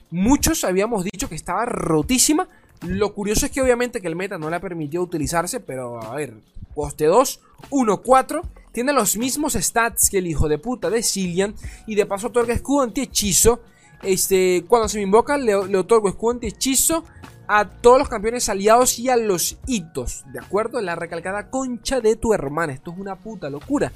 muchos 0.09 0.63
habíamos 0.63 1.03
dicho 1.03 1.29
que 1.29 1.35
estaba 1.35 1.65
rotísima. 1.65 2.47
Lo 2.87 3.13
curioso 3.13 3.45
es 3.45 3.51
que 3.51 3.61
obviamente 3.61 4.01
que 4.01 4.07
el 4.07 4.15
meta 4.15 4.37
no 4.37 4.49
le 4.49 4.55
ha 4.55 4.61
permitido 4.61 5.03
utilizarse, 5.03 5.59
pero 5.59 6.01
a 6.01 6.15
ver, 6.15 6.33
coste 6.73 7.05
2, 7.05 7.41
1, 7.69 8.01
4. 8.01 8.41
Tiene 8.71 8.93
los 8.93 9.17
mismos 9.17 9.53
stats 9.53 10.09
que 10.09 10.19
el 10.19 10.27
hijo 10.27 10.47
de 10.47 10.57
puta 10.57 10.89
de 10.89 11.03
Cillian. 11.03 11.53
Y 11.85 11.95
de 11.95 12.05
paso 12.05 12.27
otorga 12.27 12.53
escudo 12.53 12.81
anti-hechizo. 12.81 13.61
Este, 14.03 14.65
cuando 14.67 14.87
se 14.87 14.97
me 14.97 15.03
invoca, 15.03 15.37
le, 15.37 15.67
le 15.67 15.77
otorgo 15.77 16.09
escudo 16.09 16.33
anti-hechizo 16.33 17.03
a 17.47 17.65
todos 17.65 17.97
los 17.97 18.09
campeones 18.09 18.47
aliados 18.47 18.99
y 18.99 19.09
a 19.09 19.17
los 19.17 19.57
hitos. 19.65 20.23
¿De 20.31 20.39
acuerdo? 20.39 20.81
La 20.81 20.95
recalcada 20.95 21.49
concha 21.49 21.99
de 21.99 22.15
tu 22.15 22.33
hermana. 22.33 22.73
Esto 22.73 22.91
es 22.91 22.99
una 22.99 23.15
puta 23.15 23.49
locura. 23.49 23.91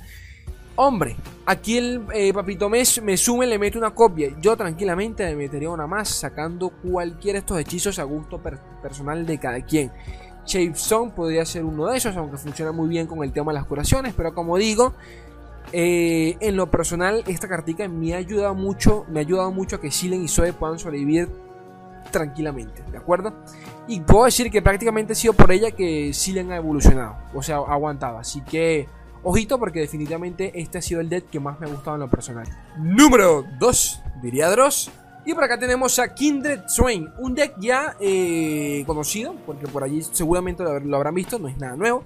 Hombre, 0.76 1.16
aquí 1.46 1.78
el 1.78 2.02
eh, 2.16 2.34
papito 2.34 2.68
mes 2.68 3.00
me 3.04 3.16
sume, 3.16 3.46
le 3.46 3.60
mete 3.60 3.78
una 3.78 3.94
copia. 3.94 4.36
Yo 4.42 4.58
tranquilamente 4.58 5.24
me 5.26 5.36
metería 5.36 5.70
una 5.70 5.86
más, 5.86 6.10
sacando 6.10 6.70
cualquiera 6.70 7.38
de 7.38 7.40
estos 7.42 7.60
hechizos 7.60 8.00
a 8.00 8.04
gusto 8.04 8.42
personal 8.82 9.24
de 9.28 9.38
cada 9.38 9.62
quien. 9.62 9.92
Shape 10.48 10.74
podría 11.16 11.46
ser 11.46 11.64
uno 11.64 11.88
de 11.88 11.98
esos, 11.98 12.18
aunque 12.18 12.38
funciona 12.38 12.72
muy 12.72 12.90
bien 12.90 13.06
con 13.06 13.24
el 13.24 13.32
tema 13.32 13.52
de 13.52 13.60
las 13.60 13.68
curaciones, 13.68 14.16
pero 14.18 14.34
como 14.34 14.58
digo, 14.58 14.96
Eh, 15.72 16.38
en 16.40 16.56
lo 16.56 16.70
personal, 16.70 17.24
esta 17.28 17.48
cartica 17.48 17.88
me 17.88 18.14
ha 18.14 18.18
ayudado 18.18 18.54
mucho, 18.54 19.06
me 19.10 19.20
ha 19.20 19.22
ayudado 19.22 19.52
mucho 19.52 19.78
a 19.78 19.82
que 19.82 19.92
Silen 19.92 20.24
y 20.24 20.28
Zoe 20.28 20.54
puedan 20.54 20.78
sobrevivir 20.78 21.30
tranquilamente, 22.12 22.84
¿de 22.92 22.98
acuerdo? 22.98 23.34
Y 23.88 24.02
puedo 24.02 24.26
decir 24.26 24.52
que 24.52 24.62
prácticamente 24.62 25.14
ha 25.14 25.16
sido 25.16 25.34
por 25.34 25.52
ella 25.52 25.72
que 25.72 26.14
Silen 26.14 26.52
ha 26.52 26.58
evolucionado, 26.58 27.18
o 27.34 27.42
sea, 27.42 27.58
ha 27.58 27.74
aguantado. 27.74 28.20
Así 28.20 28.42
que, 28.42 28.88
ojito, 29.24 29.58
porque 29.58 29.80
definitivamente 29.80 30.52
este 30.60 30.78
ha 30.78 30.82
sido 30.82 31.02
el 31.02 31.10
deck 31.10 31.30
que 31.30 31.40
más 31.40 31.60
me 31.60 31.66
ha 31.66 31.70
gustado 31.70 31.96
en 31.96 32.02
lo 32.02 32.10
personal. 32.10 32.48
Número 32.78 33.44
2, 33.60 34.02
diría 34.22 34.50
Dross. 34.50 34.92
Y 35.26 35.34
por 35.34 35.46
acá 35.46 35.58
tenemos 35.58 36.00
a 36.00 36.14
Kindred 36.14 36.64
Swain, 36.68 37.10
un 37.18 37.34
deck 37.34 37.56
ya 37.58 37.96
eh, 38.00 38.84
conocido, 38.86 39.36
porque 39.46 39.68
por 39.68 39.84
allí 39.84 40.04
seguramente 40.04 40.64
lo 40.64 40.98
habrán 40.98 41.16
visto, 41.16 41.40
no 41.40 41.48
es 41.48 41.58
nada 41.58 41.78
nuevo. 41.78 42.04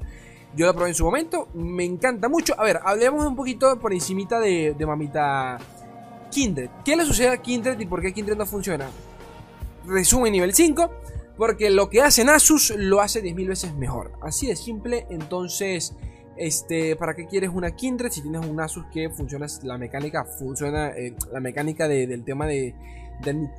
Yo 0.58 0.66
lo 0.66 0.74
probé 0.74 0.90
en 0.90 0.96
su 0.96 1.06
momento, 1.06 1.50
me 1.54 1.86
encanta 1.86 2.28
mucho. 2.28 2.60
A 2.60 2.64
ver, 2.64 2.80
hablemos 2.84 3.24
un 3.28 3.36
poquito 3.36 3.80
por 3.80 3.94
encimita 3.94 4.40
de, 4.40 4.76
mamita 4.88 5.60
Kindred. 6.32 6.72
¿Qué 6.84 6.96
le 6.96 7.06
sucede 7.06 7.30
a 7.30 7.38
Kindred 7.38 7.80
y 7.80 7.86
por 7.86 8.02
qué 8.02 8.12
Kindred 8.12 8.36
no 8.36 8.48
funciona? 8.48 8.90
Resumen 9.86 10.32
nivel 10.34 10.56
5, 10.56 10.92
porque 11.38 11.70
lo 11.70 11.92
que 11.92 12.02
hace 12.02 12.26
Nasus 12.26 12.74
lo 12.76 13.02
hace 13.02 13.22
10.000 13.22 13.48
veces 13.48 13.76
mejor. 13.76 14.14
Así 14.22 14.48
de 14.48 14.56
simple, 14.56 15.06
entonces... 15.10 15.96
Este, 16.40 16.96
¿para 16.96 17.16
qué 17.16 17.26
quieres 17.26 17.50
una 17.52 17.76
Kindred 17.76 18.12
si 18.12 18.22
tienes 18.22 18.46
un 18.46 18.58
Nasus 18.58 18.86
que 18.94 19.10
funciona 19.10 19.48
la 19.64 19.80
mecánica, 19.80 20.24
funciona 20.24 20.90
eh, 20.90 21.16
la 21.34 21.40
mecánica 21.40 21.88
del 21.88 22.24
tema 22.24 22.46
de, 22.46 22.76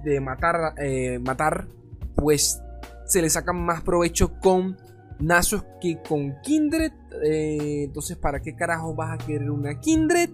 de, 0.04 0.20
matar, 0.20 0.74
eh, 0.78 1.18
matar, 1.18 1.66
pues 2.14 2.60
se 3.04 3.20
le 3.20 3.30
saca 3.30 3.52
más 3.52 3.82
provecho 3.82 4.38
con 4.38 4.76
Nasus 5.20 5.62
que 5.80 5.98
con 6.06 6.40
Kindred. 6.42 6.92
Eh, 7.22 7.84
entonces, 7.84 8.16
¿para 8.16 8.40
qué 8.40 8.54
carajo 8.54 8.94
vas 8.94 9.20
a 9.20 9.26
querer 9.26 9.50
una 9.50 9.80
Kindred? 9.80 10.30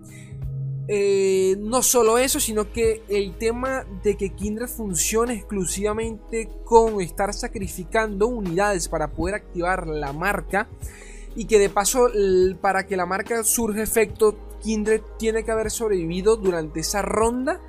Eh, 0.87 1.57
no 1.61 1.83
solo 1.83 2.19
eso, 2.19 2.39
sino 2.41 2.71
que 2.71 3.03
el 3.09 3.39
tema 3.39 3.87
de 4.03 4.17
que 4.17 4.35
Kindred 4.35 4.69
funcione 4.69 5.35
exclusivamente 5.35 6.51
con 6.65 7.01
estar 7.01 7.33
sacrificando 7.33 8.27
unidades 8.27 8.89
para 8.89 9.13
poder 9.13 9.37
activar 9.37 9.87
la 9.87 10.13
marca. 10.13 10.69
Y 11.37 11.47
que 11.47 11.59
de 11.59 11.69
paso, 11.69 12.09
para 12.61 12.87
que 12.87 12.97
la 12.97 13.07
marca 13.07 13.43
surja 13.43 13.83
efecto, 13.83 14.37
Kindred 14.63 15.01
tiene 15.19 15.45
que 15.45 15.51
haber 15.51 15.71
sobrevivido 15.71 16.37
durante 16.37 16.81
esa 16.81 17.03
ronda. 17.03 17.61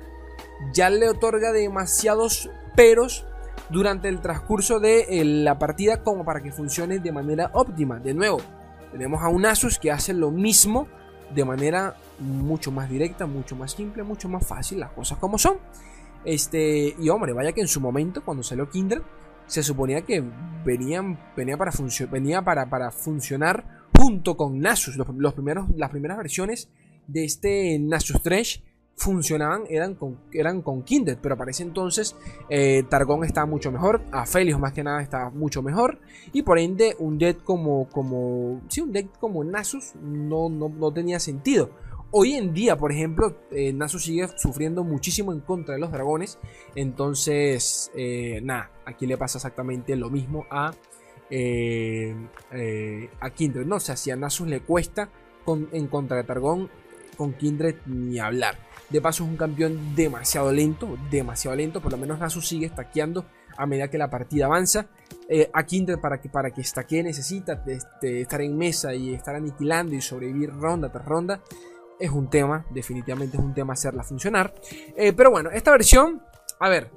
Ya 0.72 0.90
le 0.90 1.08
otorga 1.08 1.52
demasiados 1.52 2.48
peros 2.76 3.26
durante 3.70 4.08
el 4.08 4.20
transcurso 4.20 4.80
de 4.80 5.06
eh, 5.08 5.24
la 5.24 5.58
partida 5.58 6.02
como 6.02 6.24
para 6.24 6.42
que 6.42 6.52
funcione 6.52 6.98
de 6.98 7.12
manera 7.12 7.50
óptima. 7.54 7.98
De 7.98 8.14
nuevo, 8.14 8.38
tenemos 8.92 9.22
a 9.22 9.28
un 9.28 9.46
Asus 9.46 9.78
que 9.78 9.90
hace 9.90 10.14
lo 10.14 10.30
mismo 10.30 10.88
de 11.34 11.44
manera 11.44 11.96
mucho 12.18 12.70
más 12.70 12.88
directa, 12.88 13.26
mucho 13.26 13.56
más 13.56 13.72
simple, 13.72 14.02
mucho 14.02 14.28
más 14.28 14.46
fácil, 14.46 14.80
las 14.80 14.92
cosas 14.92 15.18
como 15.18 15.38
son. 15.38 15.58
Este, 16.24 16.94
y 16.98 17.08
hombre, 17.08 17.32
vaya 17.32 17.52
que 17.52 17.60
en 17.60 17.68
su 17.68 17.80
momento, 17.80 18.24
cuando 18.24 18.42
salió 18.42 18.68
Kindred, 18.68 19.02
se 19.46 19.62
suponía 19.62 20.02
que 20.02 20.24
venían, 20.64 21.18
venía, 21.36 21.56
para, 21.56 21.72
para, 22.44 22.68
para 22.68 22.90
funcionar 22.90 23.86
junto 23.96 24.36
con 24.36 24.58
Nasus. 24.60 24.96
Los, 24.96 25.34
primeros, 25.34 25.68
las 25.76 25.90
primeras 25.90 26.16
versiones 26.18 26.68
de 27.06 27.24
este 27.24 27.78
Nasus 27.78 28.22
Trash 28.22 28.58
funcionaban 28.96 29.64
eran 29.68 29.94
con, 29.94 30.18
eran 30.32 30.62
con 30.62 30.82
Kindred, 30.82 31.18
pero 31.20 31.36
para 31.36 31.50
ese 31.50 31.62
entonces 31.62 32.16
eh, 32.48 32.82
Targón 32.88 33.24
estaba 33.24 33.46
mucho 33.46 33.70
mejor, 33.70 34.00
Aphelios 34.10 34.58
más 34.58 34.72
que 34.72 34.82
nada 34.82 35.02
estaba 35.02 35.30
mucho 35.30 35.62
mejor, 35.62 35.98
y 36.32 36.42
por 36.42 36.58
ende 36.58 36.96
un 36.98 37.18
deck 37.18 37.44
como, 37.44 37.88
como, 37.90 38.62
sí, 38.68 38.80
un 38.80 38.92
deck 38.92 39.18
como 39.18 39.44
Nasus 39.44 39.94
no, 40.02 40.48
no, 40.48 40.92
tenía 40.92 41.20
sentido. 41.20 41.70
Hoy 42.10 42.34
en 42.34 42.54
día, 42.54 42.78
por 42.78 42.92
ejemplo, 42.92 43.36
eh, 43.50 43.72
Nasus 43.72 44.04
sigue 44.04 44.28
sufriendo 44.36 44.84
muchísimo 44.84 45.32
en 45.32 45.40
contra 45.40 45.74
de 45.74 45.80
los 45.80 45.92
dragones, 45.92 46.38
entonces, 46.74 47.90
eh, 47.94 48.40
nada, 48.42 48.70
aquí 48.86 49.06
le 49.06 49.18
pasa 49.18 49.36
exactamente 49.38 49.94
lo 49.96 50.08
mismo 50.08 50.46
a, 50.50 50.68
a 53.20 53.30
Kindred, 53.30 53.66
¿no? 53.66 53.76
O 53.76 53.80
sea, 53.80 53.96
si 53.96 54.10
a 54.10 54.16
Nasus 54.16 54.48
le 54.48 54.60
cuesta 54.60 55.10
con, 55.44 55.68
en 55.72 55.88
contra 55.88 56.16
de 56.16 56.24
Targón, 56.24 56.70
con 57.16 57.32
Kindred 57.34 57.76
ni 57.86 58.18
hablar. 58.18 58.56
De 58.88 59.00
paso 59.00 59.24
es 59.24 59.30
un 59.30 59.36
campeón 59.36 59.94
demasiado 59.96 60.52
lento, 60.52 60.96
demasiado 61.10 61.56
lento, 61.56 61.80
por 61.80 61.90
lo 61.92 61.98
menos 61.98 62.18
Nasus 62.18 62.46
sigue 62.46 62.66
estaqueando 62.66 63.26
a 63.56 63.66
medida 63.66 63.88
que 63.88 63.98
la 63.98 64.10
partida 64.10 64.46
avanza. 64.46 64.86
Eh, 65.28 65.50
a 65.52 65.64
Kindred 65.64 65.98
para 65.98 66.20
que, 66.20 66.28
para 66.28 66.52
que 66.52 66.60
estaquee 66.60 67.02
necesita 67.02 67.64
este, 67.66 68.20
estar 68.20 68.40
en 68.40 68.56
mesa 68.56 68.94
y 68.94 69.12
estar 69.12 69.34
aniquilando 69.34 69.94
y 69.94 70.00
sobrevivir 70.00 70.50
ronda 70.50 70.90
tras 70.90 71.04
ronda. 71.04 71.40
Es 71.98 72.10
un 72.10 72.28
tema, 72.30 72.64
definitivamente 72.70 73.36
es 73.36 73.42
un 73.42 73.54
tema 73.54 73.72
hacerla 73.72 74.04
funcionar. 74.04 74.54
Eh, 74.96 75.12
pero 75.14 75.30
bueno, 75.30 75.50
esta 75.50 75.72
versión, 75.72 76.22
a 76.60 76.68
ver, 76.68 76.90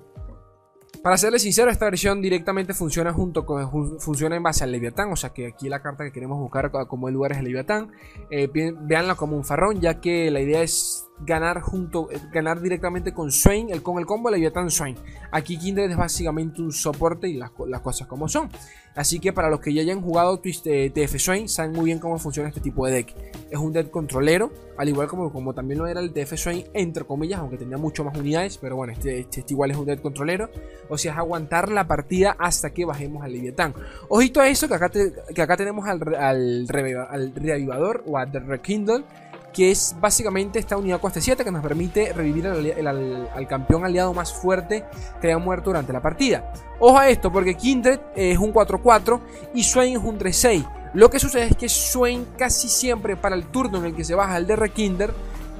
para 1.02 1.18
serles 1.18 1.42
sincero, 1.42 1.72
esta 1.72 1.86
versión 1.86 2.22
directamente 2.22 2.74
funciona 2.74 3.14
junto 3.14 3.46
con 3.46 4.00
funciona 4.00 4.36
en 4.36 4.44
base 4.44 4.64
al 4.64 4.72
Leviatán, 4.72 5.12
o 5.12 5.16
sea 5.16 5.32
que 5.32 5.48
aquí 5.48 5.70
la 5.70 5.82
carta 5.82 6.04
que 6.04 6.12
queremos 6.12 6.38
buscar 6.40 6.72
como 6.88 7.08
el 7.08 7.14
lugar 7.14 7.32
es 7.32 7.40
el 7.40 7.46
Leviatán. 7.46 7.92
Eh, 8.30 8.50
veanla 8.82 9.16
como 9.16 9.36
un 9.36 9.46
farrón, 9.46 9.80
ya 9.80 10.02
que 10.02 10.30
la 10.32 10.42
idea 10.42 10.62
es 10.62 11.09
ganar 11.26 11.62
junto, 11.62 12.10
eh, 12.12 12.20
ganar 12.32 12.62
directamente 12.62 13.14
con 13.14 13.32
Swain, 13.32 13.70
el, 13.70 13.82
con 13.84 14.00
el 14.00 14.06
combo 14.06 14.30
Leviatán 14.30 14.72
Swain. 14.72 14.96
Aquí 15.32 15.58
Kindred 15.58 15.90
es 15.90 15.98
básicamente 15.98 16.62
un 16.62 16.72
soporte 16.72 17.28
y 17.28 17.34
las, 17.36 17.52
cosas 17.52 18.08
como 18.08 18.28
son. 18.28 18.50
Así 18.96 19.20
que 19.20 19.32
para 19.32 19.50
los 19.50 19.60
que 19.60 19.74
ya 19.74 19.82
hayan 19.82 20.02
jugado 20.02 20.40
TF 20.40 20.66
eh, 20.66 21.20
Swain, 21.20 21.48
saben 21.48 21.72
muy 21.72 21.86
bien 21.86 22.00
cómo 22.00 22.18
funciona 22.18 22.50
este 22.50 22.62
tipo 22.62 22.86
de 22.86 22.94
deck. 22.94 23.16
Es 23.50 23.58
un 23.58 23.72
deck 23.72 23.90
controlero, 23.90 24.52
al 24.78 24.90
igual 24.90 25.08
como, 25.08 25.32
como 25.32 25.54
también 25.54 25.80
lo 25.80 25.88
era 25.88 26.00
el 26.00 26.12
TF 26.12 26.36
Swain, 26.36 26.66
entre 26.74 27.06
comillas, 27.06 27.40
aunque 27.40 27.58
tenía 27.58 27.78
mucho 27.78 28.04
más 28.04 28.18
unidades, 28.18 28.58
pero 28.58 28.76
bueno, 28.76 28.94
este, 28.94 29.20
este, 29.20 29.42
este, 29.42 29.54
igual 29.54 29.72
es 29.72 29.78
un 29.78 29.86
deck 29.86 30.02
controlero. 30.02 30.50
O 30.90 30.98
sea, 30.98 31.14
es 31.14 31.18
aguantar 31.18 31.70
la 31.72 31.88
partida 31.88 32.36
hasta 32.40 32.72
que 32.72 32.86
bajemos 32.86 33.24
al 33.24 33.32
Leviatán. 33.32 33.74
Ojito 34.10 34.42
a 34.42 34.48
eso, 34.48 34.68
que 34.68 34.74
acá, 34.74 34.90
que 34.90 35.42
acá 35.42 35.56
tenemos 35.56 35.88
al, 35.88 36.16
al, 36.16 36.68
al 37.10 37.36
reavivador 37.36 38.04
o 38.08 38.18
a 38.18 38.26
The 38.26 38.40
Rekindle 38.40 39.04
que 39.54 39.72
es 39.72 39.96
básicamente 40.00 40.60
esta 40.60 40.78
unidad 40.78 41.00
coste 41.00 41.22
7 41.22 41.44
que 41.44 41.52
nos 41.52 41.64
permite 41.64 42.14
revivir 42.14 42.48
al, 42.48 43.48
campeón 43.48 43.86
aliado 43.86 44.14
más 44.14 44.34
fuerte 44.34 44.86
que 45.20 45.28
haya 45.28 45.38
muerto 45.38 45.72
durante 45.72 45.94
la 45.94 46.02
partida. 46.02 46.52
Ojo 46.80 46.98
a 46.98 47.10
esto, 47.10 47.32
porque 47.32 47.56
Kindred 47.56 48.00
es 48.16 48.38
un 48.38 48.54
4-4 48.54 49.20
y 49.54 49.64
Swain 49.64 49.98
es 49.98 50.04
un 50.04 50.20
3-6. 50.20 50.92
Lo 50.94 51.10
que 51.10 51.20
sucede 51.20 51.46
es 51.46 51.56
que 51.56 51.70
Swain 51.70 52.26
casi 52.38 52.68
siempre 52.68 53.16
para 53.16 53.36
el 53.36 53.46
turno 53.46 53.80
en 53.80 53.86
el 53.86 53.96
que 53.96 54.04
se 54.04 54.16
baja 54.16 54.38
el 54.38 54.48
DR 54.48 54.70
Kinder 54.70 55.14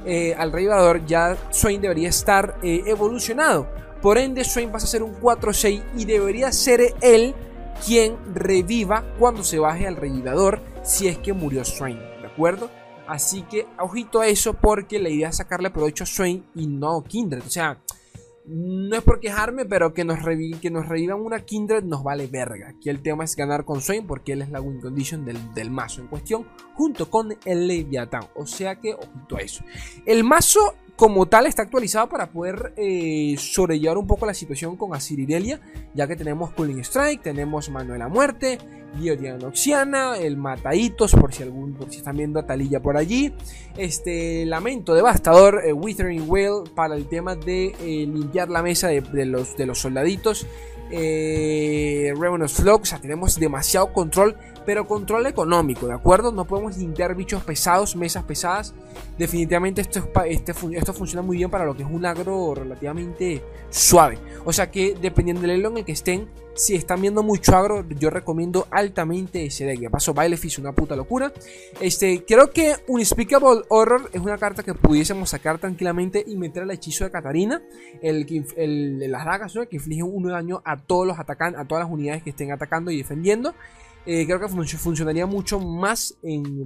eh, 0.04 0.34
al 0.36 0.50
revivador, 0.50 1.04
ya 1.06 1.36
Swain 1.50 1.80
debería 1.80 2.08
estar 2.08 2.56
eh, 2.62 2.82
evolucionado. 2.86 3.68
Por 4.00 4.16
ende, 4.18 4.44
Swain 4.44 4.72
pasa 4.72 4.86
a 4.86 4.88
ser 4.88 5.02
un 5.02 5.20
4-6 5.20 5.82
y 5.96 6.04
debería 6.04 6.50
ser 6.52 6.94
él 7.02 7.34
quien 7.84 8.16
reviva 8.34 9.04
cuando 9.18 9.44
se 9.44 9.58
baje 9.58 9.86
al 9.86 9.96
revivador 9.96 10.60
si 10.82 11.08
es 11.08 11.18
que 11.18 11.32
murió 11.32 11.64
Swain, 11.64 11.98
¿de 11.98 12.26
acuerdo? 12.26 12.70
Así 13.10 13.42
que 13.42 13.66
ojito 13.80 14.20
a 14.20 14.28
eso 14.28 14.54
porque 14.54 15.00
la 15.00 15.08
idea 15.08 15.30
es 15.30 15.38
sacarle 15.38 15.70
provecho 15.70 16.04
a 16.04 16.06
Swain 16.06 16.46
y 16.54 16.68
no 16.68 17.02
Kindred. 17.02 17.42
O 17.44 17.50
sea, 17.50 17.82
no 18.46 18.96
es 18.96 19.02
por 19.02 19.18
quejarme, 19.18 19.64
pero 19.64 19.92
que 19.92 20.04
nos, 20.04 20.20
que 20.60 20.70
nos 20.70 20.88
revivan 20.88 21.20
una 21.20 21.40
Kindred 21.44 21.82
nos 21.82 22.04
vale 22.04 22.28
verga. 22.28 22.68
Aquí 22.68 22.88
el 22.88 23.02
tema 23.02 23.24
es 23.24 23.34
ganar 23.34 23.64
con 23.64 23.80
Swain 23.80 24.06
porque 24.06 24.34
él 24.34 24.42
es 24.42 24.50
la 24.50 24.60
win 24.60 24.80
condition 24.80 25.24
del, 25.24 25.52
del 25.54 25.72
mazo 25.72 26.00
en 26.00 26.06
cuestión, 26.06 26.46
junto 26.74 27.10
con 27.10 27.36
el 27.44 27.66
Leviathan. 27.66 28.28
O 28.36 28.46
sea 28.46 28.76
que, 28.76 28.94
ojito 28.94 29.36
a 29.36 29.40
eso. 29.40 29.64
El 30.06 30.22
mazo 30.22 30.76
como 30.94 31.26
tal 31.26 31.46
está 31.46 31.62
actualizado 31.62 32.10
para 32.10 32.30
poder 32.30 32.74
eh, 32.76 33.34
sobrellevar 33.38 33.98
un 33.98 34.06
poco 34.06 34.24
la 34.24 34.34
situación 34.34 34.76
con 34.76 34.94
Asirirelia, 34.94 35.58
ya 35.94 36.06
que 36.06 36.14
tenemos 36.14 36.50
Cooling 36.50 36.80
Strike, 36.80 37.22
tenemos 37.22 37.70
Mano 37.70 37.94
de 37.94 37.98
la 37.98 38.08
Muerte, 38.08 38.58
Guillotina 38.96 39.36
Noxiana, 39.36 40.16
el 40.16 40.36
Mataditos, 40.36 41.12
por 41.12 41.32
si 41.32 41.42
algún, 41.42 41.74
por 41.74 41.90
si 41.90 41.98
están 41.98 42.16
viendo 42.16 42.40
a 42.40 42.46
Talilla 42.46 42.80
por 42.80 42.96
allí, 42.96 43.32
este 43.76 44.44
Lamento 44.46 44.94
Devastador, 44.94 45.62
eh, 45.64 45.72
Withering 45.72 46.28
Whale 46.28 46.70
para 46.74 46.96
el 46.96 47.06
tema 47.06 47.36
de 47.36 47.68
eh, 47.68 48.06
limpiar 48.06 48.48
la 48.48 48.62
mesa 48.62 48.88
de, 48.88 49.26
los, 49.26 49.56
de 49.56 49.66
los 49.66 49.78
soldaditos, 49.78 50.46
eh, 50.90 52.12
Revenus 52.18 52.54
Flock, 52.54 52.82
o 52.82 52.84
sea, 52.84 53.00
tenemos 53.00 53.38
demasiado 53.38 53.92
control 53.92 54.36
pero 54.66 54.86
control 54.86 55.26
económico, 55.26 55.86
¿de 55.86 55.94
acuerdo? 55.94 56.32
No 56.32 56.44
podemos 56.44 56.76
limpiar 56.76 57.14
bichos 57.14 57.42
pesados, 57.42 57.96
mesas 57.96 58.24
pesadas. 58.24 58.74
Definitivamente 59.18 59.80
esto, 59.80 60.08
este, 60.26 60.52
esto 60.72 60.92
funciona 60.92 61.22
muy 61.22 61.38
bien 61.38 61.50
para 61.50 61.64
lo 61.64 61.76
que 61.76 61.82
es 61.82 61.88
un 61.90 62.04
agro 62.04 62.54
relativamente 62.54 63.42
suave. 63.70 64.18
O 64.44 64.52
sea 64.52 64.70
que 64.70 64.96
dependiendo 65.00 65.42
del 65.42 65.52
elo 65.52 65.70
en 65.70 65.78
el 65.78 65.84
que 65.84 65.92
estén, 65.92 66.28
si 66.54 66.74
están 66.74 67.00
viendo 67.00 67.22
mucho 67.22 67.56
agro, 67.56 67.86
yo 67.88 68.10
recomiendo 68.10 68.66
altamente 68.70 69.46
ese 69.46 69.64
deck. 69.64 69.80
De 69.80 69.90
paso, 69.90 70.14
es 70.20 70.58
una 70.58 70.72
puta 70.72 70.94
locura. 70.94 71.32
Este, 71.80 72.24
creo 72.26 72.50
que 72.50 72.76
Unspeakable 72.86 73.62
Horror 73.68 74.10
es 74.12 74.20
una 74.20 74.36
carta 74.36 74.62
que 74.62 74.74
pudiésemos 74.74 75.30
sacar 75.30 75.58
tranquilamente 75.58 76.22
y 76.26 76.36
meter 76.36 76.64
el 76.64 76.70
hechizo 76.72 77.04
de 77.04 77.10
Katarina. 77.10 77.62
El, 78.02 78.26
el, 78.56 79.10
las 79.10 79.24
dagas, 79.24 79.54
que 79.70 79.76
inflige 79.76 80.02
de 80.02 80.30
daño 80.30 80.60
a 80.64 80.76
todos 80.76 81.06
los 81.06 81.18
atacantes, 81.18 81.60
a 81.60 81.64
todas 81.64 81.84
las 81.84 81.92
unidades 81.92 82.22
que 82.22 82.30
estén 82.30 82.52
atacando 82.52 82.90
y 82.90 82.98
defendiendo. 82.98 83.54
Eh, 84.06 84.24
creo 84.24 84.40
que 84.40 84.48
funcionaría 84.48 85.26
mucho 85.26 85.60
más 85.60 86.16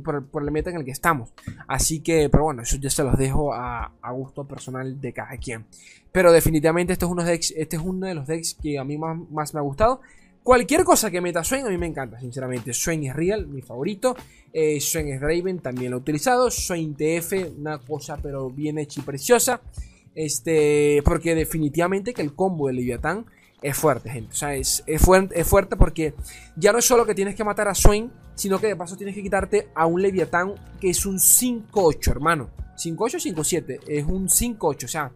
por, 0.05 0.43
el 0.43 0.51
meta 0.51 0.71
en 0.71 0.77
el 0.77 0.85
que 0.85 0.93
estamos. 0.93 1.31
Así 1.67 2.01
que, 2.01 2.29
pero 2.29 2.45
bueno, 2.45 2.63
eso 2.63 2.77
ya 2.77 2.91
se 2.91 3.03
los 3.03 3.19
dejo 3.19 3.53
a, 3.53 3.91
gusto 4.13 4.47
personal 4.47 5.01
de 5.01 5.13
cada 5.13 5.37
quien. 5.39 5.67
Pero 6.13 6.33
definitivamente 6.33 6.93
es 6.93 7.03
uno 7.03 7.25
de, 7.25 7.35
este 7.35 7.77
es 7.77 7.83
uno 7.83 8.07
de 8.07 8.15
los 8.15 8.27
decks 8.27 8.57
que 8.63 8.79
a 8.79 8.85
mí 8.85 8.97
más, 8.97 9.53
me 9.53 9.61
ha 9.61 9.63
gustado. 9.63 10.01
Cualquier 10.45 10.85
cosa 10.85 11.11
que 11.11 11.21
meta 11.21 11.43
Swain 11.43 11.67
a 11.67 11.71
mí 11.71 11.79
me 11.79 11.87
encanta, 11.87 12.21
sinceramente. 12.21 12.73
Swain 12.73 13.03
es 13.05 13.17
real, 13.17 13.47
mi 13.47 13.63
favorito. 13.63 14.15
Eh, 14.53 14.79
Swain 14.81 15.09
es 15.09 15.21
Draven, 15.21 15.59
también 15.59 15.91
lo 15.91 15.97
he 15.97 16.01
utilizado. 16.01 16.51
Swain 16.51 16.95
TF, 16.95 17.59
una 17.59 17.79
cosa 17.79 18.19
pero 18.23 18.51
bien 18.51 18.79
hecha 18.79 19.01
y 19.01 19.05
preciosa. 19.05 19.61
Este, 20.15 21.03
porque 21.05 21.35
definitivamente 21.35 22.15
que 22.15 22.23
el 22.23 22.35
combo 22.35 22.69
de 22.69 22.75
Leviatán 22.75 23.27
es 23.65 23.79
fuerte, 23.79 24.11
gente. 24.11 24.31
O 24.31 24.37
sea, 24.37 24.55
es, 24.55 24.85
fuerte, 24.99 25.77
porque 25.77 26.15
ya 26.55 26.71
no 26.71 26.79
es 26.79 26.85
solo 26.85 27.07
que 27.07 27.15
tienes 27.15 27.35
que 27.35 27.45
matar 27.45 27.67
a 27.67 27.75
Swain, 27.75 28.13
sino 28.35 28.61
que 28.61 28.67
de 28.67 28.77
paso 28.77 28.95
tienes 28.95 29.15
que 29.15 29.23
quitarte 29.23 29.69
a 29.75 29.87
un 29.87 30.03
Leviatán 30.03 30.55
que 30.79 30.91
es 30.91 31.07
un 31.07 31.17
5-8, 31.17 32.11
hermano. 32.11 32.51
5-8 32.77 33.35
5-7, 33.35 33.81
es 33.89 34.05
un 34.05 34.29
5-8. 34.29 34.85
O 34.85 34.89
sea, 34.89 35.13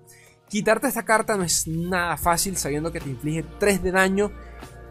quitarte 0.48 0.88
esta 0.88 1.04
carta 1.04 1.36
no 1.36 1.42
es 1.42 1.68
nada 1.68 2.16
fácil 2.16 2.56
sabiendo 2.56 2.90
que 2.90 3.00
te 3.00 3.10
inflige 3.10 3.44
3 3.58 3.82
de 3.82 3.92
daño 3.92 4.32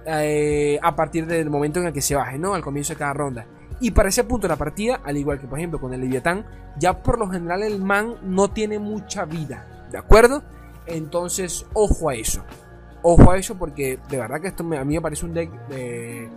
eh, 0.06 0.78
a 0.84 0.96
partir 0.96 1.26
del 1.26 1.50
momento 1.50 1.80
en 1.80 1.88
el 1.88 1.94
que 1.94 2.02
se 2.02 2.14
baje, 2.14 2.38
¿no? 2.38 2.54
Al 2.54 2.62
comienzo 2.62 2.94
de 2.94 3.00
cada 3.00 3.14
ronda. 3.14 3.48
Y 3.80 3.90
para 3.90 4.10
ese 4.10 4.24
punto 4.24 4.48
de 4.48 4.54
la 4.54 4.58
partida, 4.58 5.02
al 5.04 5.18
igual 5.18 5.40
que 5.40 5.48
por 5.48 5.58
ejemplo 5.58 5.82
con 5.82 5.96
el 5.96 6.02
Leviatán, 6.02 6.46
ya 6.78 7.02
por 7.02 7.18
lo 7.18 7.28
general 7.28 7.64
el 7.64 7.82
man 7.82 8.18
no 8.22 8.50
tiene 8.50 8.78
mucha 8.78 9.26
vida, 9.26 9.88
¿de 9.92 9.98
acuerdo? 9.98 10.44
Entonces, 10.86 11.66
ojo 11.74 12.10
a 12.10 12.14
eso. 12.14 12.44
Ojo 13.10 13.32
a 13.32 13.38
eso 13.38 13.56
porque 13.58 13.98
de 14.10 14.18
verdad 14.18 14.42
que 14.42 14.50
esto 14.50 14.66
a 14.66 14.84
mí 14.84 14.96
me 14.96 15.02
parece 15.02 15.26
un 15.26 15.34
deck 15.34 15.50
eh, 15.70 16.28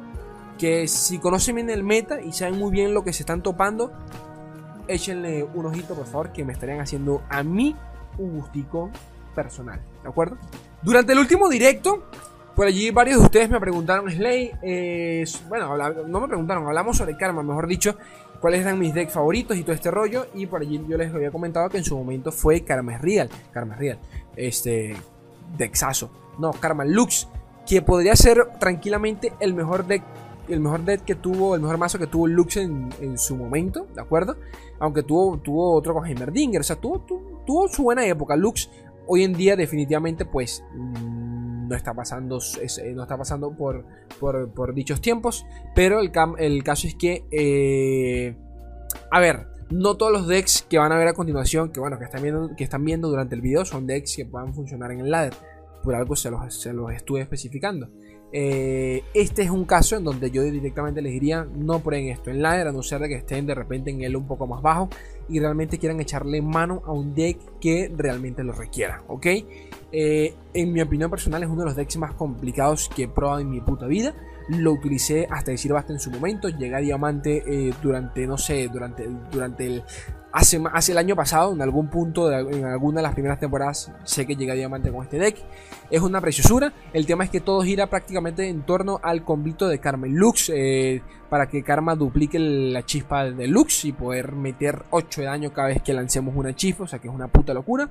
que 0.57 0.87
si 0.87 1.19
conocen 1.19 1.57
bien 1.57 1.69
el 1.69 1.83
meta 1.83 2.21
y 2.21 2.33
saben 2.33 2.61
muy 2.61 2.71
bien 2.71 2.95
lo 2.95 3.03
que 3.03 3.13
se 3.13 3.25
están 3.25 3.43
topando, 3.43 3.91
échenle 4.87 5.43
un 5.43 5.67
ojito 5.67 5.97
por 5.97 6.07
favor 6.07 6.33
que 6.33 6.45
me 6.45 6.53
estarían 6.53 6.79
haciendo 6.79 7.25
a 7.29 7.43
mí 7.43 7.75
un 8.19 8.39
gustico 8.39 8.89
personal, 9.35 9.81
¿de 10.05 10.09
acuerdo? 10.09 10.37
Durante 10.81 11.13
el 11.13 11.19
último 11.19 11.49
directo, 11.49 12.05
por 12.55 12.69
allí 12.69 12.93
varios 12.93 13.19
de 13.19 13.25
ustedes 13.25 13.51
me 13.51 13.59
preguntaron, 13.59 14.09
Slay, 14.09 14.53
eh, 14.63 15.25
bueno, 15.49 15.77
no 16.07 16.21
me 16.21 16.29
preguntaron, 16.29 16.69
hablamos 16.69 16.97
sobre 16.97 17.17
Karma, 17.17 17.43
mejor 17.43 17.67
dicho, 17.67 17.97
cuáles 18.41 18.61
eran 18.61 18.79
mis 18.79 18.95
decks 18.95 19.15
favoritos 19.15 19.57
y 19.57 19.65
todo 19.65 19.73
este 19.73 19.91
rollo, 19.91 20.29
y 20.35 20.47
por 20.47 20.61
allí 20.63 20.81
yo 20.87 20.97
les 20.97 21.13
había 21.13 21.33
comentado 21.33 21.69
que 21.69 21.79
en 21.79 21.85
su 21.85 21.99
momento 21.99 22.31
fue 22.31 22.61
Karma 22.61 22.95
es 22.95 23.03
Real, 23.03 23.29
Karma 23.51 23.75
es 23.75 23.81
Real, 23.81 23.99
este, 24.37 24.95
dexazo 25.59 26.20
no, 26.39 26.53
Karma 26.53 26.85
Lux, 26.85 27.29
que 27.67 27.83
podría 27.83 28.17
ser 28.17 28.59
tranquilamente 28.59 29.33
el 29.41 29.55
mejor 29.55 29.87
deck 29.87 30.03
el 30.53 30.61
mejor 30.61 30.85
deck 30.85 31.05
que 31.05 31.15
tuvo, 31.15 31.55
el 31.55 31.61
mejor 31.61 31.79
mazo 31.79 31.99
que 31.99 32.07
tuvo 32.07 32.27
Lux 32.27 32.57
en, 32.57 32.91
su 33.17 33.37
momento, 33.37 33.87
¿de 33.95 34.01
acuerdo? 34.01 34.37
Aunque 34.79 35.03
tuvo, 35.03 35.39
tuvo 35.39 35.75
otro 35.75 35.95
con 35.95 36.07
Heimerdinger, 36.07 36.61
o 36.61 36.65
sea, 36.65 36.77
tuvo, 36.77 37.01
tuvo, 37.47 37.69
su 37.69 37.85
buena 37.85 38.07
época. 38.07 38.37
Lux 38.37 38.71
hoy 39.07 39.25
en 39.25 39.33
día 39.33 39.57
definitivamente 39.57 40.25
pues 40.25 40.65
mm, 40.75 41.69
no 41.69 41.77
está 41.77 41.95
pasando, 41.95 42.39
eh, 42.61 42.93
no 42.95 43.03
está 43.03 43.17
pasando 43.17 43.53
por, 43.53 43.85
por, 44.19 44.75
dichos 44.75 45.01
tiempos, 45.01 45.47
pero 45.75 46.01
el, 46.01 46.11
el 46.39 46.65
caso 46.65 46.87
es 46.87 46.95
que, 46.95 47.25
eh, 47.31 48.37
a 49.11 49.21
ver, 49.21 49.47
no 49.71 49.97
todos 49.97 50.11
los 50.11 50.27
decks 50.27 50.67
que 50.69 50.79
van 50.79 50.91
a 50.91 50.99
ver 50.99 51.09
a 51.09 51.15
continuación, 51.15 51.71
que 51.71 51.79
bueno, 51.79 51.99
que 51.99 52.05
están 52.05 52.23
viendo, 52.23 52.57
que 52.57 52.65
están 52.65 52.85
viendo 52.85 53.09
durante 53.09 53.37
el 53.37 53.41
video, 53.41 53.65
son 53.65 53.87
decks 53.87 54.17
que 54.17 54.27
puedan 54.27 54.53
funcionar 54.53 54.91
en 54.91 55.01
el 55.01 55.11
ladder 55.11 55.35
por 55.83 55.95
algo 55.95 56.17
se 56.17 56.31
los, 56.31 56.55
se 56.55 56.73
los 56.73 56.93
estuve 56.93 57.21
especificando. 57.21 57.89
Eh, 58.33 59.03
este 59.13 59.43
es 59.43 59.51
un 59.51 59.65
caso 59.65 59.97
en 59.97 60.05
donde 60.05 60.31
yo 60.31 60.45
directamente 60.45 61.03
les 61.03 61.13
diría 61.13 61.45
no 61.53 61.81
prueben 61.81 62.11
esto 62.11 62.31
en 62.31 62.41
ladder 62.41 62.69
a 62.69 62.73
no 62.73 62.81
ser 62.81 63.01
de 63.01 63.09
que 63.09 63.17
estén 63.17 63.45
de 63.45 63.57
repente 63.57 63.91
en 63.91 64.03
él 64.03 64.15
un 64.15 64.29
poco 64.29 64.47
más 64.47 64.63
bajo 64.63 64.89
y 65.29 65.41
realmente 65.41 65.79
quieran 65.79 66.01
echarle 66.01 66.41
mano 66.41 66.81
a 66.87 66.93
un 66.93 67.13
deck 67.13 67.39
que 67.61 67.93
realmente 67.93 68.45
lo 68.45 68.53
requiera, 68.53 69.03
¿ok? 69.09 69.27
Eh, 69.93 70.35
en 70.55 70.73
mi 70.73 70.81
opinión 70.81 71.11
personal 71.11 71.43
es 71.43 71.49
uno 71.49 71.63
de 71.63 71.67
los 71.67 71.77
decks 71.77 71.97
más 71.97 72.15
complicados 72.15 72.89
que 72.95 73.05
he 73.05 73.09
probado 73.09 73.41
en 73.41 73.51
mi 73.51 73.61
puta 73.61 73.87
vida. 73.87 74.15
Lo 74.49 74.73
utilicé 74.73 75.27
hasta 75.31 75.53
decir 75.53 75.73
basta 75.73 75.93
en 75.93 76.01
su 76.01 76.11
momento. 76.11 76.49
Llegué 76.49 76.75
a 76.75 76.79
diamante 76.79 77.43
eh, 77.47 77.73
durante, 77.83 78.27
no 78.27 78.37
sé, 78.37 78.69
durante, 78.69 79.09
durante 79.31 79.67
el 79.67 79.85
Hace, 80.33 80.63
hace, 80.73 80.93
el 80.93 80.99
año 80.99 81.17
pasado, 81.17 81.53
en 81.53 81.61
algún 81.61 81.89
punto, 81.89 82.31
en 82.31 82.65
alguna 82.65 82.99
de 82.99 83.03
las 83.03 83.15
primeras 83.15 83.41
temporadas, 83.41 83.91
sé 84.05 84.27
que 84.27 84.37
llegué 84.37 84.53
a 84.53 84.55
diamante 84.55 84.91
con 84.93 85.03
este 85.03 85.19
deck. 85.19 85.37
Es 85.91 86.01
una 86.03 86.21
preciosura. 86.21 86.73
El 86.93 87.07
tema 87.07 87.25
es 87.25 87.31
que 87.31 87.41
todo 87.41 87.63
gira 87.63 87.89
prácticamente 87.89 88.49
en 88.49 88.63
torno 88.63 89.01
al 89.03 89.25
convito 89.25 89.69
de 89.69 89.81
Karma 89.81 90.07
Lux. 90.07 90.51
Eh, 90.55 91.03
para 91.31 91.49
que 91.49 91.63
Karma 91.63 91.95
duplique 91.95 92.39
la 92.39 92.85
chispa 92.85 93.25
de 93.25 93.47
Lux 93.47 93.85
y 93.85 93.93
poder 93.93 94.33
meter 94.33 94.83
8 94.91 95.21
de 95.21 95.27
daño 95.29 95.53
cada 95.53 95.69
vez 95.69 95.81
que 95.81 95.95
lancemos 95.95 96.35
una 96.37 96.55
chispa. 96.55 96.85
O 96.85 96.87
sea 96.89 96.99
que 96.99 97.09
es 97.09 97.15
una 97.15 97.29
puta 97.29 97.55
locura. 97.55 97.91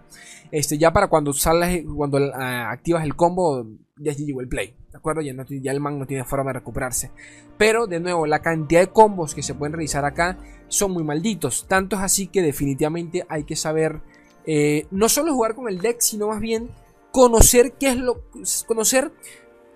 Este, 0.51 0.77
ya 0.77 0.91
para 0.91 1.07
cuando 1.07 1.33
sales, 1.33 1.85
cuando 1.95 2.19
ah, 2.35 2.69
activas 2.69 3.03
el 3.05 3.15
combo, 3.15 3.65
ya 3.97 4.11
llegó 4.11 4.41
el 4.41 4.49
play. 4.49 4.75
¿De 4.91 4.97
acuerdo? 4.97 5.21
Ya, 5.21 5.33
ya 5.47 5.71
el 5.71 5.79
man 5.79 5.97
no 5.97 6.05
tiene 6.05 6.25
forma 6.25 6.49
de 6.49 6.59
recuperarse. 6.59 7.11
Pero 7.57 7.87
de 7.87 7.99
nuevo, 7.99 8.27
la 8.27 8.41
cantidad 8.41 8.81
de 8.81 8.87
combos 8.87 9.33
que 9.33 9.41
se 9.41 9.53
pueden 9.53 9.73
realizar 9.73 10.03
acá 10.03 10.37
son 10.67 10.91
muy 10.91 11.03
malditos. 11.03 11.65
Tanto 11.67 11.95
es 11.95 12.01
así 12.01 12.27
que 12.27 12.41
definitivamente 12.41 13.25
hay 13.29 13.45
que 13.45 13.55
saber 13.55 14.01
eh, 14.45 14.85
no 14.91 15.07
solo 15.07 15.33
jugar 15.33 15.55
con 15.55 15.69
el 15.69 15.79
deck, 15.79 16.01
sino 16.01 16.27
más 16.27 16.41
bien 16.41 16.69
conocer 17.11 17.73
qué 17.79 17.89
es 17.89 17.97
lo. 17.97 18.23
conocer 18.67 19.11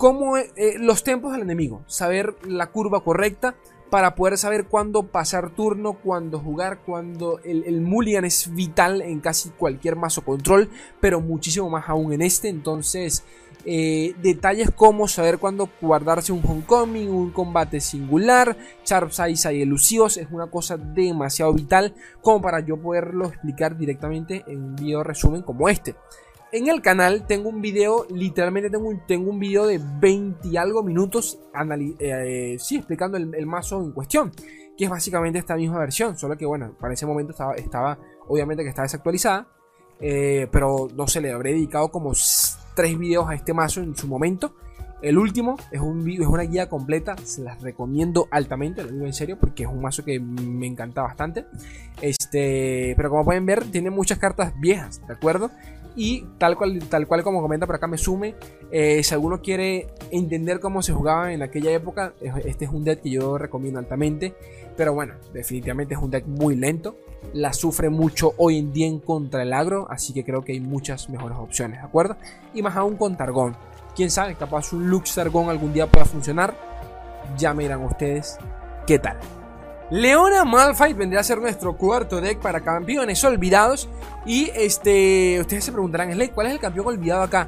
cómo 0.04 0.36
eh, 0.36 0.52
los 0.80 1.02
tiempos 1.02 1.32
del 1.32 1.44
enemigo. 1.44 1.82
Saber 1.88 2.36
la 2.46 2.72
curva 2.72 3.06
correcta 3.06 3.56
para 3.90 4.16
poder 4.16 4.38
saber 4.38 4.66
cuándo 4.66 5.04
pasar 5.04 5.52
turno, 5.52 5.94
cuándo 5.94 6.40
jugar, 6.40 6.80
cuando 6.86 7.40
el, 7.46 7.64
el, 7.64 7.80
mulligan 7.80 8.26
es 8.26 8.54
vital 8.54 9.02
en 9.02 9.22
casi 9.22 9.52
cualquier 9.52 9.96
mazo 9.96 10.26
control, 10.26 10.70
pero 11.00 11.22
muchísimo 11.22 11.70
más 11.70 11.88
aún 11.88 12.12
en 12.12 12.22
este. 12.22 12.50
Entonces, 12.50 13.24
eh, 13.64 14.14
detalles 14.22 14.72
como 14.72 15.08
saber 15.08 15.38
cuándo 15.38 15.70
guardarse 15.80 16.34
un 16.34 16.42
homecoming, 16.46 17.08
un 17.08 17.32
combate 17.32 17.80
singular, 17.80 18.58
sharp 18.84 19.10
size 19.10 19.54
y 19.54 19.62
elusivos, 19.62 20.18
es 20.18 20.28
una 20.32 20.48
cosa 20.48 20.76
demasiado 20.76 21.54
vital 21.54 21.96
como 22.22 22.42
para 22.42 22.60
yo 22.60 22.76
poderlo 22.76 23.28
explicar 23.28 23.78
directamente 23.78 24.44
en 24.48 24.64
un 24.64 24.76
video 24.76 25.02
resumen 25.02 25.44
como 25.44 25.70
este. 25.70 25.96
En 26.54 26.68
el 26.68 26.84
canal 26.84 27.26
tengo 27.26 27.50
un 27.50 27.64
video, 27.64 28.06
literalmente 28.12 28.70
tengo 28.70 28.88
un, 28.88 29.02
tengo 29.08 29.32
un 29.32 29.40
video 29.40 29.66
de 29.66 29.82
20 30.00 30.48
y 30.48 30.56
algo 30.56 30.84
minutos 30.84 31.40
eh, 31.98 32.58
sí, 32.60 32.76
explicando 32.78 33.18
el, 33.18 33.46
mazo 33.48 33.82
en 33.82 33.92
cuestión, 33.92 34.32
que 34.78 34.84
es 34.84 34.90
básicamente 34.92 35.40
esta 35.40 35.56
misma 35.56 35.80
versión, 35.80 36.16
solo 36.16 36.38
que 36.38 36.46
bueno, 36.46 36.76
para 36.80 36.94
ese 36.94 37.08
momento 37.08 37.34
estaba, 37.58 37.98
obviamente 38.28 38.62
que 38.62 38.70
estaba 38.70 38.86
desactualizada, 38.86 39.48
eh, 40.00 40.48
pero 40.52 40.90
no 40.96 41.08
se 41.08 41.22
le 41.22 41.32
habré 41.32 41.54
dedicado 41.54 41.90
como 41.90 42.12
tres 42.76 43.00
videos 43.00 43.28
a 43.28 43.34
este 43.34 43.52
mazo 43.52 43.82
en 43.82 43.96
su 43.96 44.08
momento. 44.08 44.54
El 45.02 45.18
último 45.18 45.58
es, 45.72 45.82
un, 45.82 46.08
es 46.08 46.28
una 46.28 46.44
guía 46.44 46.70
completa, 46.70 47.18
se 47.18 47.42
las 47.42 47.64
recomiendo 47.64 48.28
altamente, 48.30 48.84
lo 48.84 48.92
digo 48.92 49.08
en 49.08 49.14
serio, 49.14 49.40
porque 49.40 49.64
es 49.64 49.70
un 49.70 49.82
mazo 49.82 50.06
que 50.06 50.20
me 50.20 50.68
encanta 50.68 51.02
bastante. 51.02 51.46
Este, 52.00 52.94
pero 52.96 53.10
como 53.10 53.26
pueden 53.26 53.46
ver, 53.48 53.66
tiene 53.66 53.90
muchas 53.90 54.20
cartas 54.20 54.54
viejas, 54.62 55.06
¿de 55.08 55.14
acuerdo? 55.14 55.50
Y 55.96 56.26
tal 56.38 56.58
cual, 56.58 56.80
tal 56.90 57.08
cual 57.08 57.24
como 57.24 57.42
comenta 57.42 57.66
por 57.68 57.76
acá 57.76 57.88
me 57.88 57.98
sume, 57.98 58.36
eh, 58.72 59.04
si 59.04 59.14
alguno 59.14 59.42
quiere 59.42 59.88
entender 60.12 60.60
cómo 60.60 60.82
se 60.82 60.94
jugaba 60.94 61.34
en 61.34 61.44
aquella 61.44 61.72
época, 61.72 62.14
este 62.46 62.66
es 62.66 62.72
un 62.72 62.84
deck 62.84 63.02
que 63.02 63.12
yo 63.12 63.38
recomiendo 63.38 63.80
altamente. 63.80 64.34
Pero 64.76 64.94
bueno, 64.94 65.14
definitivamente 65.34 65.94
es 65.94 66.02
un 66.02 66.10
deck 66.10 66.26
muy 66.26 66.56
lento. 66.56 66.98
La 67.34 67.54
sufre 67.54 67.90
mucho 67.90 68.34
hoy 68.38 68.58
en 68.58 68.74
día 68.74 68.88
en 68.88 69.00
contra 69.00 69.44
el 69.44 69.54
agro, 69.54 69.88
así 69.90 70.14
que 70.14 70.24
creo 70.24 70.44
que 70.44 70.54
hay 70.54 70.60
muchas 70.60 71.10
mejores 71.10 71.38
opciones, 71.38 71.80
¿de 71.80 71.86
acuerdo? 71.86 72.18
Y 72.54 72.62
más 72.62 72.76
aún 72.76 72.98
con 72.98 73.16
Targón. 73.16 73.56
Quién 73.96 74.10
sabe, 74.10 74.36
capaz 74.36 74.74
un 74.74 74.90
Lux 74.90 75.14
Targón 75.14 75.50
algún 75.50 75.74
día 75.74 75.88
pueda 75.88 76.06
funcionar. 76.06 76.56
Ya 77.38 77.54
me 77.54 77.64
dirán 77.64 77.84
ustedes 77.84 78.38
qué 78.88 79.00
tal. 79.00 79.18
Leona 79.90 80.46
Malphite 80.46 80.94
vendría 80.94 81.20
a 81.20 81.24
ser 81.24 81.40
nuestro 81.40 81.76
cuarto 81.76 82.22
deck 82.22 82.40
para 82.40 82.62
campeones 82.62 83.24
olvidados. 83.24 83.90
Y 84.26 84.50
este, 84.56 85.40
ustedes 85.42 85.66
se 85.66 85.72
preguntarán, 85.72 86.10
¿cuál 86.34 86.48
es 86.48 86.54
el 86.54 86.60
campeón 86.60 86.88
olvidado 86.88 87.24
acá? 87.24 87.48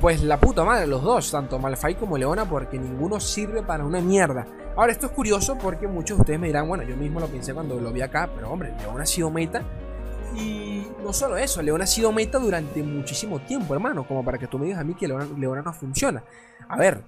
Pues 0.00 0.22
la 0.22 0.38
puta 0.38 0.64
madre, 0.64 0.86
los 0.86 1.02
dos, 1.02 1.30
tanto 1.30 1.58
Malphite 1.58 1.96
como 1.96 2.16
Leona, 2.16 2.46
porque 2.46 2.78
ninguno 2.78 3.20
sirve 3.20 3.62
para 3.62 3.84
una 3.84 4.00
mierda. 4.00 4.46
Ahora, 4.76 4.92
esto 4.92 5.06
es 5.06 5.12
curioso 5.12 5.58
porque 5.58 5.86
muchos 5.88 6.16
de 6.16 6.22
ustedes 6.22 6.40
me 6.40 6.46
dirán, 6.46 6.68
bueno, 6.68 6.84
yo 6.84 6.96
mismo 6.96 7.20
lo 7.20 7.26
pensé 7.26 7.52
cuando 7.52 7.78
lo 7.78 7.92
vi 7.92 8.00
acá, 8.00 8.30
pero 8.34 8.50
hombre, 8.50 8.72
Leona 8.78 9.02
ha 9.02 9.06
sido 9.06 9.30
meta. 9.30 9.62
Y 10.34 10.86
no 11.04 11.12
solo 11.12 11.36
eso, 11.36 11.60
Leona 11.60 11.84
ha 11.84 11.86
sido 11.86 12.12
meta 12.12 12.38
durante 12.38 12.82
muchísimo 12.82 13.40
tiempo, 13.40 13.74
hermano, 13.74 14.06
como 14.06 14.24
para 14.24 14.38
que 14.38 14.46
tú 14.46 14.58
me 14.58 14.66
digas 14.66 14.80
a 14.80 14.84
mí 14.84 14.94
que 14.94 15.08
Leona 15.08 15.62
no 15.62 15.72
funciona. 15.72 16.22
A 16.68 16.76
ver, 16.76 17.02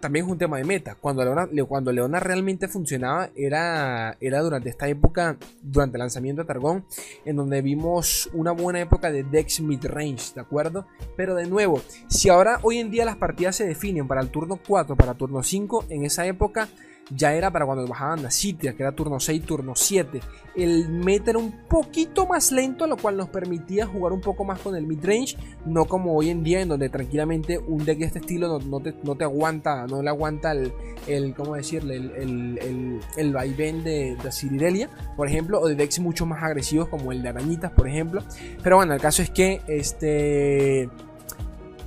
también 0.00 0.24
es 0.24 0.32
un 0.32 0.38
tema 0.38 0.56
de 0.56 0.64
meta. 0.64 0.96
Cuando 0.96 1.24
Leona, 1.24 1.48
cuando 1.68 1.92
Leona 1.92 2.20
realmente 2.20 2.68
funcionaba 2.68 3.30
era, 3.36 4.16
era 4.20 4.40
durante 4.40 4.70
esta 4.70 4.88
época, 4.88 5.36
durante 5.62 5.96
el 5.96 6.00
lanzamiento 6.00 6.42
de 6.42 6.48
Targón, 6.48 6.84
en 7.24 7.36
donde 7.36 7.62
vimos 7.62 8.28
una 8.32 8.52
buena 8.52 8.80
época 8.80 9.10
de 9.10 9.22
Dex 9.22 9.60
mid-range, 9.60 10.34
¿de 10.34 10.40
acuerdo? 10.40 10.86
Pero 11.16 11.34
de 11.34 11.46
nuevo, 11.46 11.80
si 12.08 12.28
ahora 12.28 12.58
hoy 12.62 12.78
en 12.78 12.90
día 12.90 13.04
las 13.04 13.16
partidas 13.16 13.56
se 13.56 13.66
definen 13.66 14.08
para 14.08 14.20
el 14.20 14.30
turno 14.30 14.58
4, 14.66 14.96
para 14.96 15.12
el 15.12 15.18
turno 15.18 15.42
5, 15.42 15.84
en 15.90 16.04
esa 16.04 16.26
época 16.26 16.68
ya 17.10 17.34
era 17.34 17.50
para 17.50 17.66
cuando 17.66 17.86
bajaban 17.86 18.22
la 18.22 18.30
Citria, 18.30 18.74
que 18.74 18.82
era 18.82 18.92
turno 18.92 19.18
6, 19.18 19.42
turno 19.44 19.72
7. 19.74 20.20
El 20.54 20.88
meta 20.88 21.30
era 21.30 21.38
un 21.38 21.52
poquito 21.68 22.26
más 22.26 22.52
lento, 22.52 22.86
lo 22.86 22.96
cual 22.96 23.16
nos 23.16 23.28
permitía 23.28 23.86
jugar 23.86 24.12
un 24.12 24.20
poco 24.20 24.44
más 24.44 24.60
con 24.60 24.76
el 24.76 24.86
midrange, 24.86 25.36
no 25.66 25.84
como 25.84 26.14
hoy 26.14 26.30
en 26.30 26.42
día, 26.42 26.60
en 26.60 26.68
donde 26.68 26.88
tranquilamente 26.88 27.58
un 27.58 27.84
deck 27.84 27.98
de 27.98 28.06
este 28.06 28.18
estilo 28.20 28.58
no, 28.60 28.80
te, 28.80 29.24
aguanta, 29.24 29.86
no 29.86 30.02
le 30.02 30.08
aguanta 30.08 30.52
el, 30.52 30.72
el 31.06 31.34
¿cómo 31.34 31.54
decirle? 31.54 31.96
El, 31.96 33.00
el, 33.16 33.32
vaivén 33.32 33.82
de, 33.82 34.16
de 34.22 34.32
Ciridelia, 34.32 34.88
por 35.16 35.28
ejemplo, 35.28 35.60
o 35.60 35.68
de 35.68 35.74
decks 35.74 35.98
mucho 36.00 36.26
más 36.26 36.42
agresivos 36.42 36.88
como 36.88 37.12
el 37.12 37.22
de 37.22 37.28
Arañitas, 37.28 37.72
por 37.72 37.88
ejemplo. 37.88 38.22
Pero 38.62 38.76
bueno, 38.76 38.94
el 38.94 39.00
caso 39.00 39.22
es 39.22 39.30
que 39.30 39.60
este. 39.66 40.88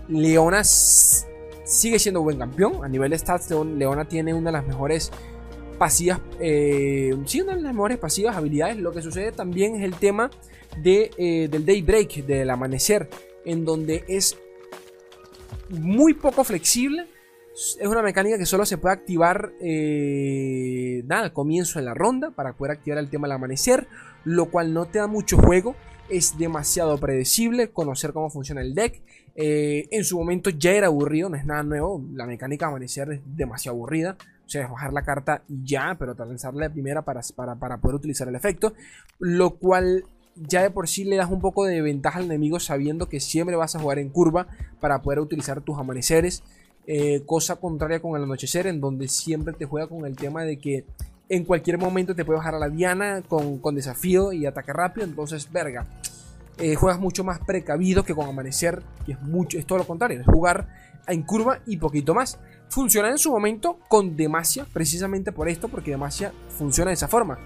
Leonas 0.09 1.27
sigue 1.63 1.99
siendo 1.99 2.21
buen 2.21 2.37
campeón. 2.37 2.83
A 2.83 2.87
nivel 2.87 3.11
de 3.11 3.17
stats, 3.17 3.51
Leona 3.51 4.05
tiene 4.05 4.33
una 4.33 4.49
de 4.49 4.57
las 4.57 4.67
mejores 4.67 5.11
pasivas. 5.77 6.19
Eh, 6.39 7.15
sí, 7.25 7.41
una 7.41 7.55
de 7.55 7.61
las 7.61 7.73
mejores 7.73 7.97
pasivas 7.97 8.35
habilidades. 8.35 8.77
Lo 8.77 8.91
que 8.91 9.01
sucede 9.01 9.31
también 9.31 9.75
es 9.75 9.83
el 9.83 9.95
tema 9.95 10.29
de, 10.81 11.11
eh, 11.17 11.47
del 11.49 11.65
Daybreak, 11.65 12.25
del 12.25 12.49
amanecer, 12.49 13.09
en 13.45 13.65
donde 13.65 14.03
es 14.07 14.37
muy 15.69 16.13
poco 16.13 16.43
flexible. 16.43 17.07
Es 17.53 17.87
una 17.87 18.01
mecánica 18.01 18.37
que 18.37 18.47
solo 18.47 18.65
se 18.65 18.77
puede 18.77 18.93
activar 18.93 19.53
eh, 19.61 21.03
al 21.07 21.33
comienzo 21.33 21.77
de 21.77 21.85
la 21.85 21.93
ronda 21.93 22.31
para 22.31 22.53
poder 22.53 22.77
activar 22.77 22.97
el 22.97 23.09
tema 23.09 23.27
del 23.27 23.35
amanecer, 23.35 23.87
lo 24.25 24.49
cual 24.49 24.73
no 24.73 24.85
te 24.85 24.97
da 24.97 25.07
mucho 25.07 25.37
juego 25.37 25.75
es 26.09 26.37
demasiado 26.37 26.97
predecible, 26.97 27.71
conocer 27.71 28.13
cómo 28.13 28.29
funciona 28.29 28.61
el 28.61 28.75
deck. 28.75 29.01
Eh, 29.35 29.87
en 29.91 30.03
su 30.03 30.17
momento 30.17 30.49
ya 30.51 30.71
era 30.71 30.87
aburrido, 30.87 31.29
no 31.29 31.37
es 31.37 31.45
nada 31.45 31.63
nuevo. 31.63 32.03
La 32.13 32.25
mecánica 32.25 32.65
de 32.65 32.71
amanecer 32.71 33.11
es 33.11 33.21
demasiado 33.25 33.77
aburrida. 33.77 34.17
O 34.45 34.49
sea, 34.49 34.63
es 34.63 34.69
bajar 34.69 34.93
la 34.93 35.03
carta 35.03 35.41
y 35.47 35.63
ya, 35.63 35.95
pero 35.97 36.13
lanzarla 36.13 36.67
de 36.67 36.69
primera 36.69 37.01
para, 37.01 37.21
para, 37.57 37.77
poder 37.77 37.95
utilizar 37.95 38.27
el 38.27 38.35
efecto. 38.35 38.73
Lo 39.19 39.51
cual 39.51 40.05
ya 40.35 40.61
de 40.61 40.69
por 40.69 40.87
sí 40.87 41.03
le 41.03 41.15
das 41.15 41.31
un 41.31 41.41
poco 41.41 41.65
de 41.65 41.81
ventaja 41.81 42.19
al 42.19 42.25
enemigo 42.25 42.59
sabiendo 42.59 43.07
que 43.07 43.19
siempre 43.19 43.55
vas 43.55 43.75
a 43.75 43.79
jugar 43.79 43.99
en 43.99 44.09
curva 44.09 44.47
para 44.79 45.01
poder 45.01 45.19
utilizar 45.19 45.61
tus 45.61 45.77
amaneceres. 45.77 46.43
Eh, 46.85 47.23
cosa 47.25 47.55
contraria 47.55 48.01
con 48.01 48.17
el 48.17 48.23
anochecer, 48.23 48.67
en 48.67 48.81
donde 48.81 49.07
siempre 49.07 49.53
te 49.53 49.65
juega 49.65 49.87
con 49.87 50.05
el 50.05 50.17
tema 50.17 50.43
de 50.43 50.57
que 50.57 50.83
en 51.29 51.45
cualquier 51.45 51.77
momento 51.77 52.13
te 52.13 52.25
puede 52.25 52.37
bajar 52.37 52.55
a 52.55 52.59
la 52.59 52.69
diana 52.69 53.23
con, 53.27 53.75
desafío 53.75 54.33
y 54.33 54.45
ataque 54.45 54.73
rápido. 54.73 55.05
Entonces, 55.05 55.51
verga. 55.51 55.87
Eh, 56.57 56.75
juegas 56.75 56.99
mucho 56.99 57.23
más 57.23 57.39
precavido 57.39 58.03
que 58.03 58.13
con 58.13 58.27
amanecer, 58.27 58.83
que 59.05 59.13
es 59.13 59.21
mucho, 59.21 59.57
es 59.57 59.65
todo 59.65 59.79
lo 59.79 59.87
contrario, 59.87 60.19
es 60.19 60.25
jugar 60.25 60.67
en 61.07 61.23
curva 61.23 61.59
y 61.65 61.77
poquito 61.77 62.13
más. 62.13 62.39
Funciona 62.69 63.09
en 63.09 63.17
su 63.17 63.31
momento 63.31 63.79
con 63.87 64.15
Demacia, 64.15 64.65
precisamente 64.71 65.31
por 65.31 65.49
esto, 65.49 65.67
porque 65.67 65.91
Demacia 65.91 66.31
funciona 66.49 66.89
de 66.89 66.95
esa 66.95 67.07
forma. 67.07 67.37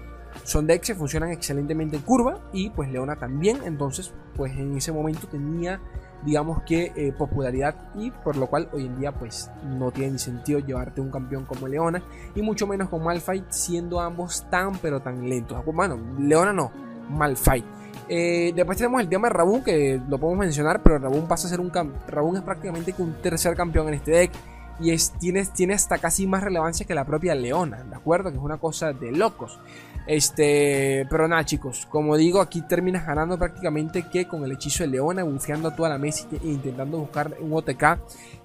Son 0.44 0.66
decks 0.66 0.88
que 0.88 0.94
funcionan 0.94 1.30
excelentemente 1.30 1.96
en 1.96 2.02
curva 2.02 2.38
y 2.52 2.70
pues 2.70 2.90
Leona 2.90 3.16
también, 3.16 3.58
entonces 3.64 4.12
pues 4.36 4.52
en 4.52 4.76
ese 4.76 4.92
momento 4.92 5.26
tenía 5.26 5.80
digamos 6.24 6.62
que 6.62 6.92
eh, 6.96 7.12
popularidad 7.16 7.76
y 7.94 8.10
por 8.10 8.36
lo 8.36 8.48
cual 8.48 8.68
hoy 8.72 8.86
en 8.86 8.98
día 8.98 9.12
pues 9.12 9.50
no 9.64 9.90
tiene 9.90 10.12
ni 10.12 10.18
sentido 10.18 10.58
llevarte 10.58 11.00
un 11.00 11.10
campeón 11.10 11.44
como 11.44 11.68
Leona 11.68 12.02
y 12.34 12.42
mucho 12.42 12.66
menos 12.66 12.88
con 12.88 13.04
Malphite 13.04 13.46
siendo 13.50 14.00
ambos 14.00 14.46
tan 14.50 14.78
pero 14.78 15.00
tan 15.00 15.28
lentos. 15.28 15.64
Bueno, 15.64 15.98
Leona 16.18 16.52
no, 16.52 16.72
Malphite. 17.08 17.66
Eh, 18.08 18.52
después 18.54 18.78
tenemos 18.78 19.00
el 19.00 19.08
tema 19.08 19.28
de 19.28 19.34
Rabun 19.34 19.62
que 19.62 20.00
lo 20.08 20.18
podemos 20.18 20.40
mencionar, 20.40 20.82
pero 20.82 20.98
Rabun 20.98 21.28
pasa 21.28 21.46
a 21.46 21.50
ser 21.50 21.60
un 21.60 21.70
Rabun 22.06 22.36
es 22.36 22.42
prácticamente 22.42 22.94
un 22.98 23.20
tercer 23.20 23.54
campeón 23.54 23.88
en 23.88 23.94
este 23.94 24.12
deck 24.12 24.32
y 24.80 24.92
es, 24.92 25.12
tiene, 25.18 25.44
tiene 25.44 25.74
hasta 25.74 25.98
casi 25.98 26.26
más 26.26 26.42
relevancia 26.42 26.86
que 26.86 26.94
la 26.94 27.04
propia 27.04 27.34
Leona, 27.34 27.82
¿de 27.82 27.96
acuerdo? 27.96 28.30
Que 28.30 28.36
es 28.36 28.42
una 28.42 28.58
cosa 28.58 28.92
de 28.92 29.12
locos. 29.12 29.58
Este, 30.06 31.06
pero 31.10 31.28
nada, 31.28 31.44
chicos, 31.44 31.86
como 31.90 32.16
digo, 32.16 32.40
aquí 32.40 32.62
terminas 32.62 33.06
ganando 33.06 33.38
prácticamente 33.38 34.08
que 34.08 34.26
con 34.26 34.42
el 34.44 34.52
hechizo 34.52 34.84
de 34.84 34.90
Leona, 34.90 35.22
bufeando 35.22 35.68
a 35.68 35.76
toda 35.76 35.90
la 35.90 35.98
mesa 35.98 36.26
e 36.32 36.48
intentando 36.48 36.98
buscar 36.98 37.36
un 37.40 37.52
OTK, 37.52 37.98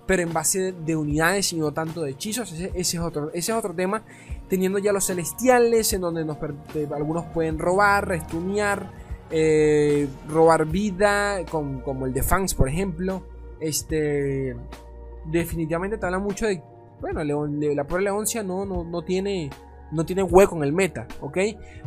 pero 0.05 0.23
en 0.23 0.33
base 0.33 0.73
de 0.73 0.95
unidades 0.95 1.53
y 1.53 1.57
no 1.57 1.71
tanto 1.71 2.01
de 2.01 2.11
hechizos. 2.11 2.51
Ese, 2.51 2.71
es, 2.75 2.99
otro, 2.99 3.29
ese 3.29 3.53
es 3.53 3.57
otro 3.57 3.73
tema. 3.73 4.03
Teniendo 4.49 4.77
ya 4.79 4.91
los 4.91 5.07
celestiales, 5.07 5.93
en 5.93 6.01
donde 6.01 6.25
nos, 6.25 6.37
algunos 6.93 7.25
pueden 7.27 7.57
robar, 7.57 8.09
restunear, 8.09 8.91
eh, 9.35 10.07
robar 10.29 10.67
vida, 10.67 11.43
como 11.49 12.05
el 12.05 12.13
de 12.13 12.21
Fangs, 12.21 12.53
por 12.53 12.69
ejemplo. 12.69 13.23
Este, 13.59 14.55
definitivamente 15.25 15.97
te 15.97 16.05
habla 16.05 16.19
mucho 16.19 16.45
de, 16.45 16.61
bueno, 17.01 17.23
la 17.23 17.83
prueba 17.85 18.03
Leoncia 18.03 18.43
no, 18.43 18.63
no, 18.63 18.83
no 18.83 19.01
tiene 19.01 19.49
no 19.91 20.05
tiene 20.05 20.23
hueco 20.23 20.55
en 20.57 20.63
el 20.63 20.73
meta, 20.73 21.07
¿ok? 21.21 21.37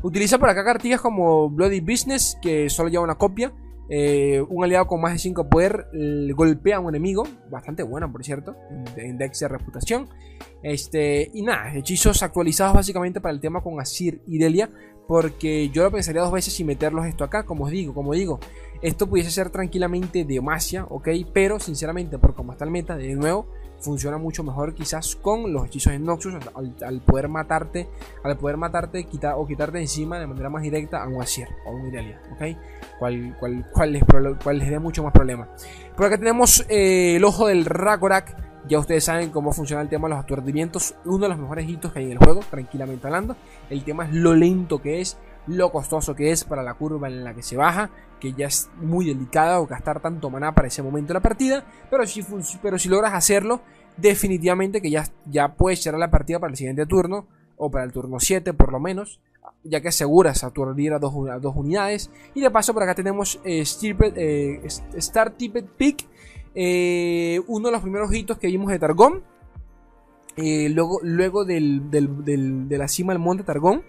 Utiliza 0.02 0.38
por 0.38 0.48
acá 0.48 0.64
cartillas 0.64 1.00
como 1.00 1.48
Bloody 1.50 1.80
Business, 1.80 2.38
que 2.40 2.68
solo 2.70 2.88
lleva 2.88 3.04
una 3.04 3.16
copia. 3.16 3.52
Eh, 3.88 4.44
un 4.48 4.64
aliado 4.64 4.88
con 4.88 5.00
más 5.00 5.12
de 5.12 5.20
5 5.20 5.48
poder 5.48 5.86
golpea 6.34 6.78
a 6.78 6.80
un 6.80 6.88
enemigo, 6.88 7.22
bastante 7.48 7.84
bueno 7.84 8.10
por 8.10 8.24
cierto, 8.24 8.56
en 8.96 9.16
Dex 9.16 9.38
de 9.40 9.48
reputación. 9.48 10.08
Este, 10.62 11.30
y 11.32 11.42
nada, 11.42 11.72
hechizos 11.74 12.22
actualizados 12.24 12.74
básicamente 12.74 13.20
para 13.20 13.32
el 13.32 13.40
tema 13.40 13.62
con 13.62 13.80
Asir 13.80 14.22
y 14.26 14.38
Delia, 14.38 14.70
porque 15.06 15.68
yo 15.70 15.84
lo 15.84 15.90
pensaría 15.90 16.22
dos 16.22 16.32
veces 16.32 16.58
y 16.60 16.64
meterlos 16.64 17.06
esto 17.06 17.24
acá, 17.24 17.44
como 17.44 17.64
os 17.64 17.70
digo, 17.70 17.94
como 17.94 18.12
digo, 18.12 18.40
esto 18.82 19.06
pudiese 19.06 19.30
ser 19.30 19.50
tranquilamente 19.50 20.24
Demacia, 20.24 20.84
ok, 20.88 21.08
pero 21.32 21.60
sinceramente 21.60 22.18
por 22.18 22.34
como 22.34 22.52
está 22.52 22.64
el 22.64 22.70
meta, 22.70 22.96
de 22.96 23.14
nuevo, 23.14 23.46
funciona 23.80 24.18
mucho 24.18 24.42
mejor 24.42 24.74
quizás 24.74 25.16
con 25.16 25.52
los 25.52 25.66
hechizos 25.66 25.92
de 25.92 25.98
Noxus 25.98 26.34
al, 26.82 27.00
poder 27.00 27.28
matarte, 27.28 27.88
al 28.22 28.36
poder 28.36 28.56
matarte 28.56 29.04
quitar, 29.04 29.34
o 29.36 29.46
quitarte 29.46 29.80
encima 29.80 30.18
de 30.18 30.26
manera 30.26 30.50
más 30.50 30.62
directa 30.62 31.02
a 31.02 31.08
un 31.08 31.22
Asir 31.22 31.48
o 31.64 31.70
a 31.70 31.72
un 31.72 31.86
Irelia, 31.86 32.20
¿ok? 32.32 32.42
Cual, 32.98 33.36
cual, 33.38 33.92
les, 33.92 34.04
cual 34.42 34.58
les 34.58 34.70
dé 34.70 34.78
mucho 34.78 35.02
más 35.02 35.12
problema. 35.12 35.48
Por 35.96 36.06
acá 36.06 36.18
tenemos 36.18 36.64
eh, 36.68 37.16
el 37.16 37.24
ojo 37.24 37.46
del 37.46 37.64
Rakorak. 37.64 38.44
Ya 38.68 38.78
ustedes 38.78 39.04
saben 39.04 39.30
cómo 39.30 39.52
funciona 39.52 39.82
el 39.82 39.88
tema 39.88 40.08
de 40.08 40.14
los 40.14 40.24
aturdimientos. 40.24 40.94
Uno 41.04 41.24
de 41.24 41.28
los 41.28 41.38
mejores 41.38 41.68
hitos 41.68 41.92
que 41.92 42.00
hay 42.00 42.06
en 42.06 42.12
el 42.12 42.18
juego, 42.18 42.40
tranquilamente 42.50 43.06
hablando. 43.06 43.36
El 43.70 43.84
tema 43.84 44.06
es 44.06 44.12
lo 44.12 44.34
lento 44.34 44.82
que 44.82 45.00
es, 45.00 45.18
lo 45.46 45.70
costoso 45.70 46.14
que 46.14 46.32
es 46.32 46.44
para 46.44 46.62
la 46.62 46.74
curva 46.74 47.08
en 47.08 47.22
la 47.22 47.34
que 47.34 47.42
se 47.42 47.56
baja 47.56 47.90
que 48.20 48.32
ya 48.32 48.46
es 48.46 48.70
muy 48.80 49.06
delicada 49.06 49.60
o 49.60 49.66
gastar 49.66 50.00
tanto 50.00 50.30
maná 50.30 50.54
para 50.54 50.68
ese 50.68 50.82
momento 50.82 51.08
de 51.08 51.14
la 51.14 51.20
partida, 51.20 51.64
pero 51.90 52.06
si, 52.06 52.24
pero 52.62 52.78
si 52.78 52.88
logras 52.88 53.12
hacerlo, 53.12 53.60
definitivamente 53.96 54.80
que 54.80 54.90
ya, 54.90 55.04
ya 55.26 55.54
puedes 55.54 55.82
cerrar 55.82 56.00
la 56.00 56.10
partida 56.10 56.38
para 56.38 56.50
el 56.50 56.56
siguiente 56.56 56.86
turno, 56.86 57.26
o 57.56 57.70
para 57.70 57.84
el 57.84 57.92
turno 57.92 58.20
7 58.20 58.52
por 58.54 58.72
lo 58.72 58.80
menos, 58.80 59.20
ya 59.64 59.80
que 59.80 59.88
aseguras 59.88 60.44
aturdir 60.44 60.92
a 60.92 60.98
dos, 60.98 61.12
dos 61.40 61.56
unidades. 61.56 62.10
Y 62.34 62.40
de 62.40 62.50
paso 62.50 62.74
por 62.74 62.82
acá 62.82 62.94
tenemos 62.94 63.40
eh, 63.44 63.64
eh 64.16 64.60
Star 64.96 65.30
Tippet 65.30 65.66
Peak, 65.66 66.06
eh, 66.56 67.40
uno 67.46 67.68
de 67.68 67.72
los 67.72 67.82
primeros 67.82 68.12
hitos 68.12 68.38
que 68.38 68.48
vimos 68.48 68.70
de 68.70 68.78
Targón, 68.78 69.22
eh, 70.36 70.68
luego, 70.70 70.98
luego 71.02 71.44
de 71.44 72.66
la 72.70 72.88
cima 72.88 73.12
del 73.12 73.22
monte 73.22 73.44
Targón. 73.44 73.84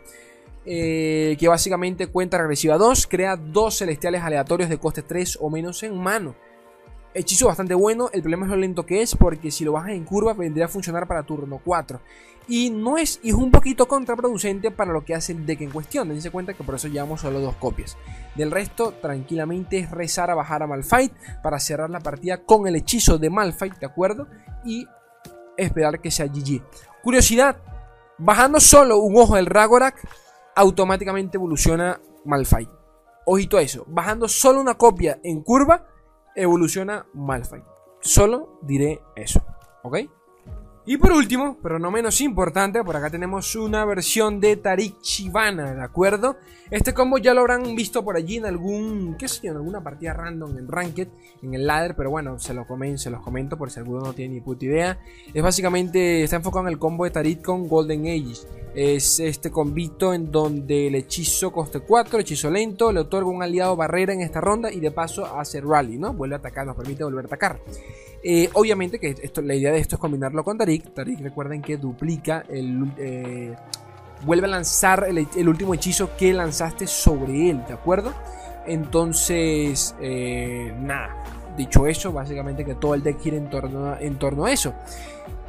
Eh, 0.70 1.38
que 1.40 1.48
básicamente 1.48 2.08
cuenta 2.08 2.38
regresiva 2.38 2.78
2, 2.78 3.08
crea 3.08 3.38
dos 3.38 3.78
celestiales 3.78 4.22
aleatorios 4.22 4.68
de 4.68 4.78
coste 4.78 5.02
3 5.02 5.38
o 5.40 5.50
menos 5.50 5.82
en 5.84 5.98
mano. 5.98 6.36
Hechizo 7.18 7.48
bastante 7.48 7.74
bueno, 7.74 8.10
el 8.14 8.22
problema 8.22 8.46
es 8.46 8.52
lo 8.52 8.58
lento 8.58 8.86
que 8.86 9.02
es, 9.02 9.16
porque 9.16 9.50
si 9.50 9.66
lo 9.66 9.72
bajas 9.72 9.92
en 9.92 10.06
curva 10.06 10.34
vendría 10.34 10.66
a 10.66 10.68
funcionar 10.68 11.08
para 11.08 11.24
turno 11.24 11.60
4. 11.64 12.00
Y 12.48 12.70
no 12.70 12.98
es, 12.98 13.20
y 13.24 13.30
es 13.30 13.34
un 13.34 13.50
poquito 13.50 13.88
contraproducente 13.88 14.70
para 14.70 14.94
lo 14.94 15.04
que 15.04 15.16
hace 15.16 15.34
el 15.34 15.46
deck 15.46 15.62
en 15.62 15.72
cuestión. 15.72 16.10
Dense 16.10 16.30
cuenta 16.30 16.54
que 16.54 16.64
por 16.64 16.76
eso 16.76 16.88
llevamos 16.88 17.22
solo 17.22 17.40
dos 17.40 17.56
copias. 17.56 17.98
Del 18.36 18.52
resto, 18.52 18.94
tranquilamente 19.02 19.80
es 19.80 19.90
rezar 19.90 20.30
a 20.30 20.36
bajar 20.36 20.62
a 20.62 20.68
Malfight 20.68 21.12
para 21.42 21.60
cerrar 21.60 21.90
la 21.90 22.00
partida 22.00 22.46
con 22.46 22.68
el 22.68 22.76
hechizo 22.76 23.18
de 23.18 23.32
Malfight, 23.32 23.80
¿de 23.80 23.88
acuerdo? 23.88 24.28
Y 24.64 24.88
esperar 25.58 26.00
que 26.00 26.12
sea 26.12 26.28
GG. 26.28 26.62
Curiosidad, 27.02 27.58
bajando 28.20 28.60
solo 28.60 29.00
un 29.00 29.18
ojo 29.18 29.36
del 29.36 29.48
Ragorak 29.48 30.08
automáticamente 30.56 31.38
evoluciona 31.38 32.00
Malphite. 32.26 32.72
Ojito 33.26 33.58
a 33.58 33.62
eso, 33.62 33.84
bajando 33.88 34.28
solo 34.28 34.62
una 34.62 34.76
copia 34.76 35.20
en 35.24 35.42
curva, 35.42 35.86
evoluciona 36.38 37.06
Malphite. 37.13 37.65
Solo 38.00 38.60
diré 38.62 39.02
eso, 39.15 39.43
¿ok? 39.84 39.97
Y 40.89 40.95
por 40.95 41.12
último, 41.12 41.58
pero 41.62 41.80
no 41.80 41.91
menos 41.91 42.21
importante, 42.21 42.82
por 42.82 42.95
acá 42.95 43.10
tenemos 43.10 43.58
una 43.58 43.84
versión 43.84 44.39
de 44.39 44.56
Tarik 44.56 45.02
Chivana, 45.02 45.73
¿de 45.73 45.84
acuerdo? 45.84 46.38
Este 46.71 46.93
combo 46.93 47.17
ya 47.17 47.34
lo 47.34 47.41
habrán 47.41 47.76
visto 47.76 48.06
por 48.06 48.15
allí 48.15 48.38
en 48.38 48.45
algún, 48.45 49.17
qué 49.17 49.28
sé 49.28 49.41
yo, 49.43 49.52
en 49.52 49.58
alguna 49.58 49.84
partida 49.84 50.13
random 50.13 50.58
en 50.58 50.69
Ranked, 50.69 51.10
en 51.41 51.54
el 51.54 51.67
ladder, 51.67 51.93
pero 51.97 52.10
bueno, 52.10 52.39
se, 52.39 52.54
lo 52.54 52.65
comen, 52.65 52.97
se 52.97 53.10
los 53.10 53.21
comento 53.21 53.58
por 53.58 53.69
si 53.69 53.82
alguno 53.82 54.00
no 54.00 54.13
tiene 54.13 54.36
ni 54.36 54.39
puta 54.39 54.63
idea. 54.63 55.00
Es 55.34 55.43
básicamente, 55.43 56.23
está 56.23 56.38
enfocado 56.38 56.65
en 56.67 56.71
el 56.71 56.80
combo 56.80 57.04
de 57.04 57.12
Tarik 57.12 57.43
con 57.43 57.67
Golden 57.67 58.06
Ages. 58.06 58.47
Es 58.80 59.20
este 59.20 59.50
combito 59.50 60.13
en 60.13 60.32
donde 60.32 60.86
el 60.86 60.94
hechizo 60.94 61.52
coste 61.52 61.80
4, 61.80 62.20
hechizo 62.20 62.52
lento, 62.52 62.92
le 62.92 63.00
otorga 63.00 63.28
un 63.28 63.42
aliado 63.42 63.76
barrera 63.76 64.13
en 64.13 64.22
esta 64.22 64.40
ronda 64.40 64.72
y 64.72 64.80
de 64.80 64.92
paso 64.92 65.26
hace 65.26 65.62
rally, 65.62 65.98
¿no? 65.98 66.13
Vuelve 66.13 66.36
a 66.36 66.38
atacar, 66.38 66.68
nos 66.68 66.76
permite 66.76 67.04
volver 67.04 67.26
a 67.26 67.28
atacar. 67.28 67.60
Eh, 68.22 68.52
obviamente 68.54 69.00
que 69.00 69.16
esto, 69.20 69.42
la 69.42 69.56
idea 69.56 69.72
de 69.72 69.80
esto 69.80 69.96
es 69.96 70.00
combinarlo 70.00 70.44
con 70.44 70.60
Tarik 70.60 70.84
Tarik. 70.84 70.94
Tarik, 70.94 71.22
recuerden 71.22 71.63
que 71.63 71.78
duplica 71.78 72.46
el. 72.50 72.92
Eh, 73.00 73.56
vuelve 74.24 74.46
a 74.46 74.52
lanzar 74.52 75.08
el, 75.10 75.50
último 75.50 75.74
hechizo 75.74 76.16
que 76.16 76.32
lanzaste 76.32 76.86
sobre 76.86 77.50
él, 77.50 77.63
¿de 77.68 77.74
acuerdo? 77.74 78.13
Entonces, 78.68 79.96
eh, 80.00 80.72
nada. 80.80 81.24
Dicho 81.58 81.88
eso, 81.88 82.13
básicamente 82.13 82.63
que 82.63 82.76
todo 82.76 82.94
el 82.94 83.02
deck 83.02 83.20
gira 83.20 83.38
en 83.38 83.50
torno, 83.50 83.98
en 84.00 84.20
torno 84.20 84.46
a 84.46 84.52
eso. 84.52 84.76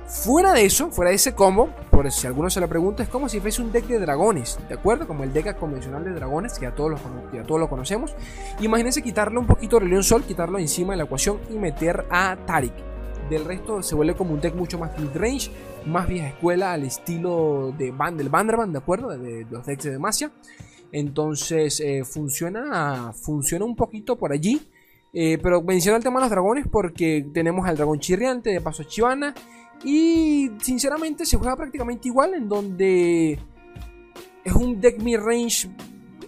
Fuera 0.08 0.54
de 0.54 0.64
eso, 0.64 0.90
fuera 0.90 1.10
de 1.10 1.16
ese 1.16 1.34
combo, 1.34 1.68
por 1.90 2.10
si 2.10 2.26
alguno 2.26 2.48
se 2.48 2.60
lo 2.60 2.68
pregunta, 2.68 3.02
es 3.02 3.10
como 3.10 3.28
si 3.28 3.40
fuese 3.40 3.60
un 3.60 3.70
deck 3.70 3.86
de 3.86 3.98
dragones, 3.98 4.58
¿de 4.66 4.74
acuerdo? 4.74 5.06
Como 5.06 5.22
el 5.22 5.34
deck 5.34 5.58
convencional 5.58 6.02
de 6.02 6.12
dragones, 6.12 6.58
que 6.58 6.66
a 6.66 6.74
todos, 6.74 6.92
los, 6.92 7.00
todos 7.46 7.60
lo 7.60 7.68
conocemos. 7.68 8.14
Imagínense 8.58 9.02
quitarle 9.02 9.38
un 9.38 9.46
poquito 9.46 9.78
de 9.78 9.84
León 9.84 10.02
Sol, 10.02 10.24
quitarlo 10.24 10.58
encima 10.58 10.94
de 10.94 10.96
la 10.96 11.04
ecuación 11.04 11.38
y 11.50 11.58
meter 11.58 12.06
a 12.10 12.38
Tarik. 12.46 12.72
Del 13.28 13.44
resto 13.44 13.82
se 13.82 13.94
vuelve 13.94 14.14
como 14.14 14.32
un 14.32 14.40
deck 14.40 14.54
mucho 14.54 14.78
más 14.78 14.98
mid-range, 14.98 15.50
más 15.84 16.08
vieja 16.08 16.28
escuela 16.28 16.72
al 16.72 16.84
estilo 16.84 17.74
de 17.76 17.90
Van, 17.90 18.16
del 18.16 18.30
¿de 18.30 18.78
acuerdo? 18.78 19.08
De, 19.08 19.46
los 19.50 19.66
decks 19.66 19.84
de 19.84 19.90
Demacia. 19.90 20.32
Entonces 20.90 21.80
eh, 21.80 22.02
funciona, 22.04 23.12
funciona 23.12 23.66
un 23.66 23.76
poquito 23.76 24.16
por 24.16 24.32
allí. 24.32 24.62
Eh, 25.12 25.38
pero 25.42 25.62
menciono 25.62 25.96
el 25.96 26.02
tema 26.02 26.20
de 26.20 26.24
los 26.24 26.30
dragones 26.30 26.66
porque 26.66 27.26
tenemos 27.32 27.68
al 27.68 27.76
dragón 27.76 27.98
chirriante, 27.98 28.50
de 28.50 28.60
paso 28.62 28.84
Chivana 28.84 29.34
y 29.84 30.50
sinceramente 30.60 31.24
se 31.24 31.36
juega 31.36 31.56
prácticamente 31.56 32.08
igual 32.08 32.34
en 32.34 32.48
donde 32.48 33.38
es 34.44 34.52
un 34.52 34.80
deck 34.80 35.00
mid-range 35.00 35.70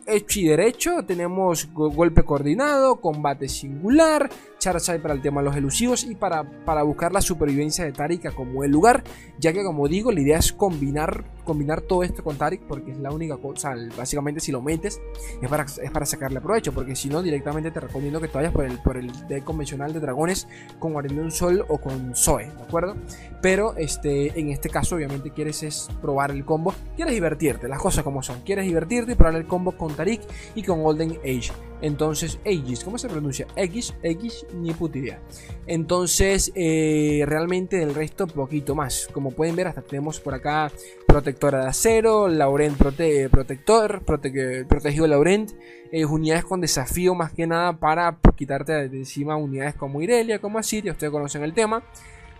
hecho 0.06 0.40
y 0.40 0.44
derecho. 0.44 1.02
Tenemos 1.04 1.68
golpe 1.72 2.22
coordinado, 2.22 3.00
combate 3.00 3.48
singular, 3.48 4.30
Charizard 4.60 5.02
para 5.02 5.14
el 5.14 5.22
tema 5.22 5.40
de 5.40 5.46
los 5.46 5.56
elusivos 5.56 6.04
y 6.04 6.14
para, 6.14 6.44
para 6.64 6.84
buscar 6.84 7.12
la 7.12 7.20
supervivencia 7.20 7.84
de 7.84 7.92
Tarika 7.92 8.30
como 8.30 8.62
el 8.62 8.70
lugar, 8.70 9.02
ya 9.38 9.52
que 9.52 9.64
como 9.64 9.88
digo, 9.88 10.12
la 10.12 10.20
idea 10.20 10.38
es 10.38 10.52
combinar, 10.52 11.24
combinar 11.44 11.80
todo 11.80 12.04
esto 12.04 12.22
con 12.22 12.36
Tarik 12.36 12.62
porque 12.68 12.92
es 12.92 12.98
la 12.98 13.10
única 13.10 13.36
cosa, 13.38 13.74
básicamente 13.96 14.40
si 14.40 14.52
lo 14.52 14.62
metes 14.62 15.00
es 15.42 15.48
para, 15.48 15.64
es 15.64 15.90
para 15.90 16.06
sacarle 16.06 16.40
provecho, 16.40 16.72
porque 16.72 16.94
si 16.94 17.08
no 17.08 17.22
directamente 17.22 17.70
te 17.72 17.80
recomiendo 17.80 18.20
que 18.20 18.28
te 18.28 18.38
vayas 18.38 18.52
por 18.52 18.64
el, 18.64 18.78
por 18.78 18.96
el 18.96 19.10
deck 19.26 19.42
convencional 19.42 19.92
de 19.92 20.00
dragones 20.00 20.46
con 20.78 20.94
un 20.94 21.30
Sol 21.30 21.64
o 21.68 21.78
con 21.78 22.14
Zoe, 22.14 22.46
¿de 22.46 22.62
acuerdo? 22.62 22.94
Pero 23.40 23.74
este, 23.76 24.38
en 24.38 24.50
este 24.50 24.68
caso 24.68 24.96
obviamente 24.96 25.30
quieres 25.30 25.62
es 25.62 25.88
probar 26.02 26.30
el 26.30 26.44
combo, 26.44 26.74
quieres 26.94 27.14
divertirte, 27.14 27.66
las 27.68 27.80
cosas 27.80 28.04
como 28.04 28.22
son, 28.22 28.42
quieres 28.42 28.66
divertirte 28.66 29.12
y 29.12 29.14
probar 29.14 29.36
el 29.36 29.46
combo 29.46 29.72
con 29.72 29.94
Tarik 29.94 30.20
y 30.54 30.62
con 30.62 30.82
Golden 30.82 31.18
Age. 31.24 31.52
Entonces, 31.82 32.38
Aegis, 32.44 32.84
¿cómo 32.84 32.98
se 32.98 33.08
pronuncia? 33.08 33.46
X, 33.56 33.94
X, 34.02 34.44
ni 34.54 34.72
puta 34.72 34.98
idea. 34.98 35.20
Entonces, 35.66 36.52
eh, 36.54 37.22
realmente 37.26 37.76
del 37.76 37.94
resto, 37.94 38.26
poquito 38.26 38.74
más. 38.74 39.08
Como 39.12 39.30
pueden 39.30 39.56
ver, 39.56 39.68
hasta 39.68 39.82
tenemos 39.82 40.20
por 40.20 40.34
acá 40.34 40.70
Protectora 41.06 41.62
de 41.62 41.68
Acero, 41.68 42.28
Laurent 42.28 42.76
Protector, 42.76 44.02
Protegido 44.02 45.06
Laurent, 45.06 45.50
eh, 45.92 46.04
unidades 46.04 46.44
con 46.44 46.60
desafío 46.60 47.14
más 47.14 47.32
que 47.32 47.46
nada 47.46 47.78
para 47.78 48.18
quitarte 48.36 48.88
de 48.88 48.96
encima 48.96 49.36
unidades 49.36 49.74
como 49.74 50.00
Irelia, 50.02 50.40
como 50.40 50.58
Asiria, 50.58 50.92
ustedes 50.92 51.12
conocen 51.12 51.42
el 51.42 51.52
tema. 51.52 51.82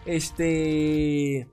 Este. 0.07 1.47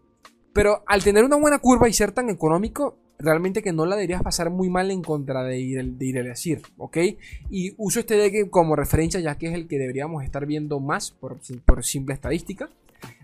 Pero 0.53 0.83
al 0.87 1.03
tener 1.03 1.23
una 1.23 1.35
buena 1.35 1.59
curva 1.59 1.87
y 1.89 1.93
ser 1.93 2.11
tan 2.11 2.29
económico, 2.29 2.97
realmente 3.19 3.63
que 3.63 3.73
no 3.73 3.85
la 3.85 3.95
deberías 3.95 4.21
pasar 4.21 4.49
muy 4.49 4.69
mal 4.69 4.91
en 4.91 5.01
contra 5.01 5.43
de 5.43 5.59
ir, 5.59 5.83
de 5.83 6.05
ir 6.05 6.19
a 6.19 6.23
decir, 6.23 6.61
¿ok? 6.77 6.97
Y 7.49 7.73
uso 7.77 7.99
este 7.99 8.15
deck 8.15 8.49
como 8.49 8.75
referencia 8.75 9.19
ya 9.19 9.37
que 9.37 9.47
es 9.47 9.53
el 9.53 9.67
que 9.67 9.79
deberíamos 9.79 10.23
estar 10.23 10.45
viendo 10.45 10.79
más 10.79 11.11
por, 11.11 11.37
por 11.65 11.83
simple 11.83 12.13
estadística. 12.13 12.69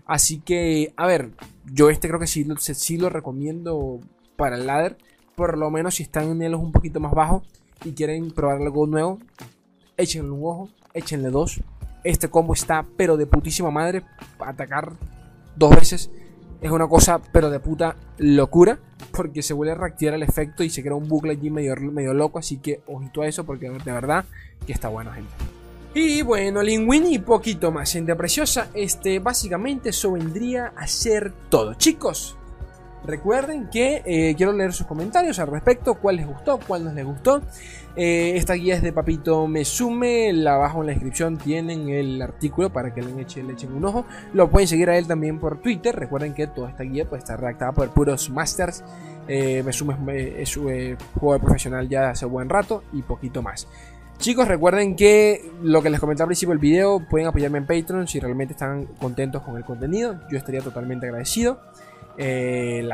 Así 0.06 0.40
que, 0.40 0.92
a 0.96 1.06
ver, 1.06 1.30
yo 1.72 1.90
este 1.90 2.08
creo 2.08 2.20
que 2.20 2.26
sí, 2.26 2.46
sí 2.58 2.98
lo 2.98 3.08
recomiendo 3.08 4.00
para 4.36 4.56
el 4.56 4.66
ladder. 4.66 4.96
Por 5.34 5.58
lo 5.58 5.70
menos 5.70 5.96
si 5.96 6.02
están 6.02 6.28
en 6.28 6.42
elos 6.42 6.60
un 6.60 6.72
poquito 6.72 7.00
más 7.00 7.12
bajos 7.12 7.42
y 7.84 7.92
quieren 7.92 8.30
probar 8.30 8.60
algo 8.60 8.86
nuevo, 8.86 9.18
échenle 9.96 10.30
un 10.30 10.44
ojo, 10.44 10.68
échenle 10.92 11.30
dos. 11.30 11.60
Este 12.04 12.28
combo 12.28 12.52
está 12.52 12.86
pero 12.96 13.16
de 13.16 13.26
putísima 13.26 13.70
madre. 13.70 14.02
Atacar 14.38 14.92
dos 15.56 15.74
veces 15.74 16.10
es 16.64 16.70
una 16.70 16.88
cosa 16.88 17.20
pero 17.30 17.50
de 17.50 17.60
puta 17.60 17.94
locura 18.16 18.78
porque 19.12 19.42
se 19.42 19.52
vuelve 19.52 19.72
a 19.72 19.76
reactivar 19.76 20.14
el 20.14 20.22
efecto 20.22 20.64
y 20.64 20.70
se 20.70 20.82
crea 20.82 20.94
un 20.94 21.06
bucle 21.06 21.32
allí 21.32 21.50
medio, 21.50 21.76
medio 21.76 22.14
loco, 22.14 22.38
así 22.38 22.56
que 22.56 22.80
ojito 22.86 23.20
a 23.20 23.26
eso 23.26 23.44
porque 23.44 23.68
de 23.68 23.92
verdad 23.92 24.24
que 24.66 24.72
está 24.72 24.88
bueno, 24.88 25.12
gente. 25.12 25.30
Y 25.92 26.22
bueno, 26.22 26.62
Linguini 26.62 27.18
poquito 27.18 27.70
más, 27.70 27.92
gente 27.92 28.16
preciosa, 28.16 28.70
este 28.72 29.18
básicamente 29.18 29.90
eso 29.90 30.12
vendría 30.12 30.72
a 30.74 30.86
ser 30.86 31.34
todo. 31.50 31.74
Chicos, 31.74 32.38
Recuerden 33.06 33.68
que 33.68 34.02
eh, 34.06 34.34
quiero 34.34 34.52
leer 34.52 34.72
sus 34.72 34.86
comentarios 34.86 35.38
al 35.38 35.48
respecto, 35.48 35.94
cuál 35.94 36.16
les 36.16 36.26
gustó, 36.26 36.58
cuál 36.66 36.84
no 36.84 36.92
les 36.92 37.04
gustó. 37.04 37.42
Eh, 37.96 38.32
esta 38.36 38.54
guía 38.54 38.76
es 38.76 38.82
de 38.82 38.94
Papito 38.94 39.46
Mesume, 39.46 40.32
la 40.32 40.54
abajo 40.54 40.80
en 40.80 40.86
la 40.86 40.92
descripción 40.94 41.36
tienen 41.36 41.90
el 41.90 42.22
artículo 42.22 42.72
para 42.72 42.94
que 42.94 43.02
le 43.02 43.20
echen, 43.20 43.72
un 43.74 43.84
ojo. 43.84 44.06
Lo 44.32 44.48
pueden 44.50 44.68
seguir 44.68 44.88
a 44.88 44.96
él 44.96 45.06
también 45.06 45.38
por 45.38 45.60
Twitter. 45.60 45.94
Recuerden 45.94 46.32
que 46.32 46.46
toda 46.46 46.70
esta 46.70 46.82
guía 46.82 47.06
puede 47.06 47.20
estar 47.20 47.38
redactada 47.38 47.72
por 47.72 47.90
puros 47.90 48.30
masters. 48.30 48.82
Eh, 49.28 49.62
Mesume 49.62 50.40
es 50.40 50.48
su 50.48 50.70
jugador 51.20 51.42
profesional 51.42 51.88
ya 51.88 52.10
hace 52.10 52.24
buen 52.24 52.48
rato 52.48 52.84
y 52.94 53.02
poquito 53.02 53.42
más. 53.42 53.68
Chicos, 54.16 54.48
recuerden 54.48 54.96
que 54.96 55.50
lo 55.62 55.82
que 55.82 55.90
les 55.90 56.00
comenté 56.00 56.22
al 56.22 56.28
principio 56.28 56.52
del 56.52 56.60
video, 56.60 57.00
pueden 57.10 57.26
apoyarme 57.26 57.58
en 57.58 57.66
Patreon 57.66 58.08
si 58.08 58.20
realmente 58.20 58.52
están 58.54 58.86
contentos 58.98 59.42
con 59.42 59.56
el 59.56 59.64
contenido. 59.64 60.20
Yo 60.30 60.38
estaría 60.38 60.62
totalmente 60.62 61.06
agradecido 61.06 61.60
eh, 62.16 62.86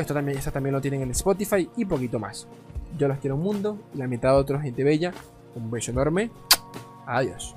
esto 0.00 0.14
también, 0.14 0.38
esto 0.38 0.52
también 0.52 0.74
lo 0.74 0.80
tienen 0.80 1.02
en 1.02 1.10
Spotify 1.10 1.68
y 1.76 1.84
poquito 1.84 2.18
más. 2.18 2.46
Yo 2.98 3.08
los 3.08 3.18
quiero 3.18 3.36
un 3.36 3.42
mundo 3.42 3.78
la 3.94 4.06
mitad 4.06 4.30
de 4.30 4.36
otros 4.36 4.62
gente 4.62 4.84
bella. 4.84 5.12
Un 5.54 5.70
beso 5.70 5.90
enorme. 5.90 6.30
Adiós. 7.06 7.54